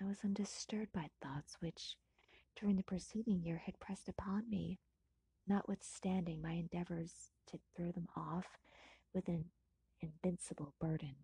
I 0.00 0.04
was 0.04 0.24
undisturbed 0.24 0.92
by 0.92 1.10
thoughts 1.20 1.56
which, 1.60 1.96
during 2.56 2.76
the 2.76 2.82
preceding 2.82 3.42
year, 3.42 3.58
had 3.58 3.78
pressed 3.78 4.08
upon 4.08 4.48
me, 4.48 4.78
notwithstanding 5.46 6.40
my 6.40 6.52
endeavors 6.52 7.30
to 7.48 7.58
throw 7.76 7.92
them 7.92 8.08
off 8.16 8.46
with 9.12 9.28
an 9.28 9.44
invincible 10.00 10.74
burden. 10.80 11.14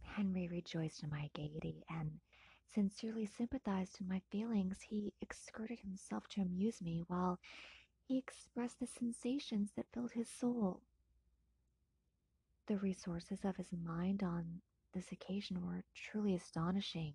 Henry 0.00 0.48
rejoiced 0.48 1.02
in 1.04 1.10
my 1.10 1.30
gaiety, 1.32 1.84
and 1.88 2.18
sincerely 2.74 3.26
sympathized 3.26 4.00
in 4.00 4.08
my 4.08 4.20
feelings, 4.30 4.80
he 4.80 5.12
exerted 5.20 5.80
himself 5.80 6.28
to 6.28 6.40
amuse 6.40 6.80
me 6.80 7.02
while 7.06 7.38
he 8.06 8.18
expressed 8.18 8.80
the 8.80 8.86
sensations 8.86 9.72
that 9.76 9.90
filled 9.92 10.12
his 10.12 10.28
soul. 10.28 10.80
The 12.66 12.78
resources 12.78 13.44
of 13.44 13.56
his 13.56 13.72
mind 13.72 14.22
on 14.22 14.60
this 14.94 15.12
occasion 15.12 15.66
were 15.66 15.84
truly 15.94 16.34
astonishing. 16.34 17.14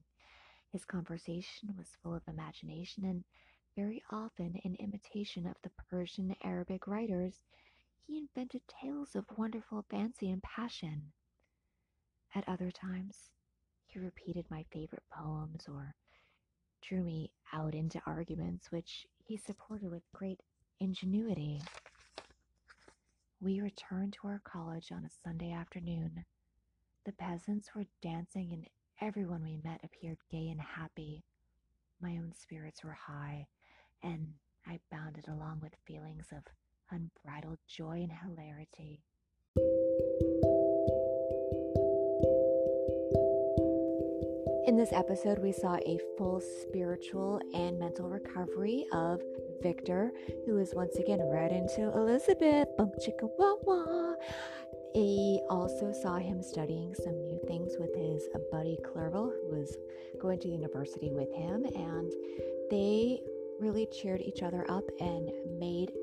His 0.72 0.86
conversation 0.86 1.76
was 1.78 1.98
full 2.04 2.13
of 2.15 2.28
imagination, 2.28 3.06
and 3.06 3.24
very 3.76 4.04
often, 4.12 4.56
in 4.63 4.76
imitation 4.76 5.48
of 5.48 5.56
the 5.62 5.70
Persian 5.89 6.36
Arabic 6.43 6.88
writers, 6.88 7.43
he 8.06 8.17
invented 8.17 8.62
tales 8.67 9.15
of 9.15 9.26
wonderful 9.38 9.86
fancy 9.89 10.30
and 10.30 10.41
passion. 10.43 11.12
At 12.34 12.48
other 12.48 12.72
times, 12.72 13.30
he 13.88 14.00
repeated 14.00 14.45
my 14.50 14.63
favorite 14.71 15.04
poems 15.12 15.65
or 15.67 15.95
drew 16.82 17.04
me 17.04 17.32
out 17.54 17.73
into 17.73 18.02
arguments 18.06 18.71
which 18.71 19.08
he 19.23 19.38
supported 19.38 19.89
with 19.89 20.04
great 20.13 20.41
ingenuity. 20.80 21.62
we 23.39 23.62
returned 23.62 24.13
to 24.13 24.28
our 24.28 24.41
college 24.43 24.91
on 24.91 25.06
a 25.06 25.10
Sunday 25.23 25.52
afternoon. 25.52 26.26
The 27.06 27.12
peasants 27.13 27.69
were 27.76 27.86
dancing, 28.02 28.52
and 28.52 28.67
everyone 29.02 29.43
we 29.43 29.60
met 29.63 29.82
appeared 29.84 30.17
gay 30.32 30.50
and 30.50 30.60
happy. 30.62 31.23
My 32.02 32.12
own 32.17 32.34
spirits 32.34 32.84
were 32.84 32.93
high, 33.08 33.47
and 34.04 34.34
I 34.65 34.80
bounded 34.91 35.28
along 35.28 35.60
with 35.62 35.73
feelings 35.86 36.28
of 36.32 36.43
unbridled 36.91 37.60
joy 37.67 38.02
and 38.04 38.12
hilarity. 38.12 39.04
In 44.67 44.75
this 44.75 44.91
episode, 44.91 45.39
we 45.39 45.53
saw 45.53 45.77
a 45.77 45.97
full 46.17 46.41
spiritual 46.41 47.39
and 47.53 47.80
mental 47.80 48.10
recovery 48.10 48.86
of 48.91 49.21
Victor, 49.62 50.12
who 50.45 50.58
is 50.58 50.75
once 50.75 50.97
again 50.97 51.21
right 51.21 51.53
into 51.53 51.84
Elizabeth. 51.84 52.67
Bump 52.77 52.93
chicka 52.95 53.30
wah 53.38 53.56
wah. 53.63 54.15
We 54.93 55.41
also 55.49 55.93
saw 55.93 56.17
him 56.17 56.43
studying 56.43 56.93
some 56.95 57.15
new 57.25 57.39
things 57.47 57.77
with 57.80 57.95
his 57.95 58.27
buddy 58.51 58.77
Clerval, 58.84 59.32
who 59.32 59.56
was 59.58 59.77
going 60.19 60.39
to 60.41 60.49
university 60.49 61.12
with 61.13 61.32
him, 61.32 61.63
and 61.63 62.12
they 62.69 63.21
really 63.62 63.86
cheered 63.86 64.21
each 64.21 64.43
other 64.43 64.69
up 64.69 64.84
and 64.99 65.32
made 65.58 65.93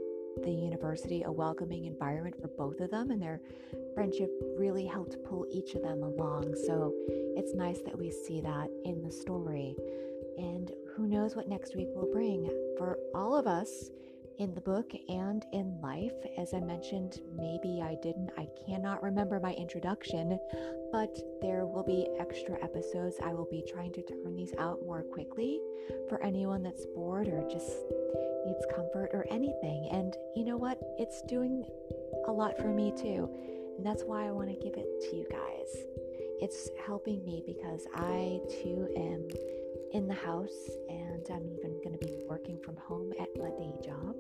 the 0.42 0.51
university 0.51 1.23
a 1.23 1.31
welcoming 1.33 1.85
environment 1.85 2.35
for 2.40 2.49
both 2.49 2.81
of 2.81 2.90
them, 2.90 3.11
and 3.11 3.20
their 3.20 3.40
friendship 3.94 4.31
really 4.59 4.87
helped 4.87 5.23
pull 5.25 5.47
each 5.51 5.75
of 5.75 5.83
them 5.83 6.03
along. 6.03 6.55
So 6.66 6.92
it's 7.37 7.55
nice 7.55 7.81
that 7.83 7.99
we 7.99 8.11
see 8.11 8.40
that 8.40 8.68
in 8.85 9.03
the 9.03 9.12
story. 9.12 9.77
And 10.38 10.73
who 10.94 11.07
knows 11.07 11.37
what 11.37 11.49
next 11.49 11.77
week 11.77 11.88
will 11.94 12.11
bring 12.12 12.51
for 12.77 12.99
all 13.14 13.37
of 13.37 13.47
us 13.47 13.90
in 14.38 14.55
the 14.55 14.61
book 14.61 14.92
and 15.09 15.44
in 15.53 15.79
life. 15.83 16.12
As 16.38 16.55
I 16.55 16.61
mentioned, 16.61 17.20
maybe 17.37 17.81
I 17.83 17.97
didn't, 18.03 18.31
I 18.37 18.49
cannot 18.66 19.03
remember 19.03 19.38
my 19.40 19.53
introduction, 19.53 20.38
but 20.92 21.16
there 21.40 21.66
will 21.66 21.85
be 21.85 22.09
extra 22.18 22.62
episodes. 22.62 23.16
I 23.23 23.33
will 23.33 23.49
be 23.51 23.62
trying 23.66 23.92
to 23.92 24.03
turn 24.03 24.35
these 24.35 24.55
out 24.59 24.81
more 24.85 25.03
quickly 25.03 25.61
for 26.09 26.23
anyone 26.23 26.62
that's 26.62 26.87
bored 26.87 27.29
or 27.29 27.47
just 27.49 27.70
needs 28.47 28.66
comfort 28.75 29.11
or 29.12 29.27
anything. 29.31 29.88
And 29.92 30.16
you 30.35 30.44
know 30.44 30.57
what? 30.57 30.79
It's 30.99 31.23
doing 31.23 31.64
a 32.27 32.33
lot 32.33 32.57
for 32.59 32.68
me 32.68 32.92
too. 32.97 33.29
And 33.77 33.85
that's 33.85 34.03
why 34.05 34.27
I 34.27 34.31
want 34.31 34.49
to 34.49 34.57
give 34.57 34.75
it 34.75 34.87
to 35.11 35.16
you 35.16 35.27
guys. 35.31 35.85
It's 36.40 36.70
helping 36.85 37.25
me 37.25 37.42
because 37.47 37.87
I 37.94 38.40
too 38.51 38.88
am 38.97 39.29
in 39.92 40.09
the 40.09 40.14
house 40.14 40.70
and 40.88 41.25
I'm 41.33 41.49
even 41.49 41.81
going 41.83 41.97
to 41.99 42.05
be 42.05 42.18
working 42.29 42.59
from 42.59 42.77
home 42.77 43.12
at 43.20 43.29
my 43.38 43.51
day 43.51 43.73
job. 43.83 44.16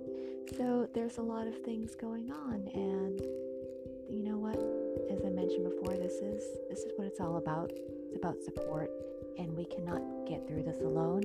So 0.56 0.88
there's 0.94 1.18
a 1.18 1.22
lot 1.22 1.48
of 1.48 1.58
things 1.64 1.96
going 1.96 2.30
on 2.30 2.68
and 2.74 3.20
you 4.08 4.22
know 4.22 4.38
what? 4.38 4.54
As 5.10 5.24
I 5.24 5.30
mentioned 5.30 5.64
before, 5.64 5.96
this 5.96 6.14
is 6.14 6.44
this 6.70 6.80
is 6.80 6.92
what 6.96 7.08
it's 7.08 7.18
all 7.18 7.38
about. 7.38 7.72
It's 7.74 8.16
about 8.16 8.36
support 8.44 8.90
and 9.36 9.56
we 9.56 9.64
cannot 9.64 10.00
get 10.28 10.46
through 10.46 10.62
this 10.62 10.80
alone. 10.82 11.24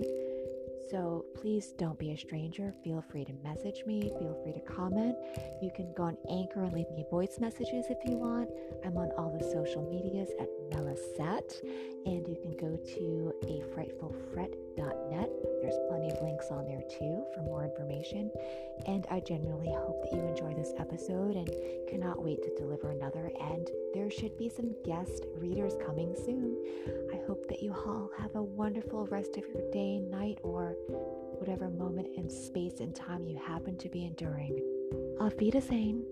So 0.89 1.25
please 1.35 1.73
don't 1.77 1.99
be 1.99 2.11
a 2.13 2.17
stranger. 2.17 2.73
Feel 2.83 3.03
free 3.11 3.23
to 3.25 3.33
message 3.43 3.83
me. 3.85 4.11
Feel 4.17 4.35
free 4.43 4.53
to 4.53 4.61
comment. 4.61 5.15
You 5.61 5.69
can 5.75 5.93
go 5.93 6.03
on 6.03 6.17
Anchor 6.31 6.63
and 6.63 6.73
leave 6.73 6.89
me 6.95 7.05
voice 7.11 7.37
messages 7.39 7.85
if 7.89 7.97
you 8.05 8.17
want. 8.17 8.49
I'm 8.83 8.97
on 8.97 9.11
all 9.15 9.37
the 9.37 9.45
social 9.45 9.87
medias 9.87 10.29
at 10.39 10.49
Melysette. 10.69 11.61
And 12.05 12.27
you 12.27 12.37
can 12.41 12.51
go 12.51 12.77
to 12.77 13.33
afrightfulfret.net. 13.43 15.29
There's 15.61 15.75
plenty 15.89 16.09
of 16.09 16.21
links 16.21 16.47
on 16.49 16.65
there 16.65 16.83
too 16.89 17.23
for 17.35 17.41
more 17.41 17.63
information. 17.63 18.31
And 18.87 19.05
I 19.11 19.19
genuinely 19.19 19.73
hope 19.73 20.01
that 20.03 20.13
you 20.13 20.21
enjoy 20.21 20.53
this 20.53 20.73
episode 20.77 21.35
and 21.35 21.49
cannot 21.87 22.23
wait 22.23 22.41
to 22.43 22.55
deliver 22.55 22.91
another. 22.91 23.31
And 23.41 23.69
there 23.93 24.09
should 24.09 24.37
be 24.37 24.49
some 24.49 24.73
guest 24.85 25.25
readers 25.37 25.73
coming 25.85 26.15
soon. 26.15 26.57
I 27.13 27.17
hope 27.27 27.47
that 27.49 27.61
you 27.61 27.73
all 27.73 28.09
have 28.17 28.35
a 28.35 28.43
wonderful 28.43 29.05
rest 29.07 29.37
of 29.37 29.43
your 29.53 29.69
day, 29.71 29.99
night, 29.99 30.39
or 30.43 30.75
whatever 31.39 31.69
moment 31.69 32.07
in 32.15 32.29
space 32.29 32.79
and 32.79 32.95
time 32.95 33.25
you 33.27 33.37
happen 33.37 33.77
to 33.77 33.89
be 33.89 34.05
enduring. 34.05 34.59
Auf 35.19 35.33
Wiedersehen. 35.39 36.05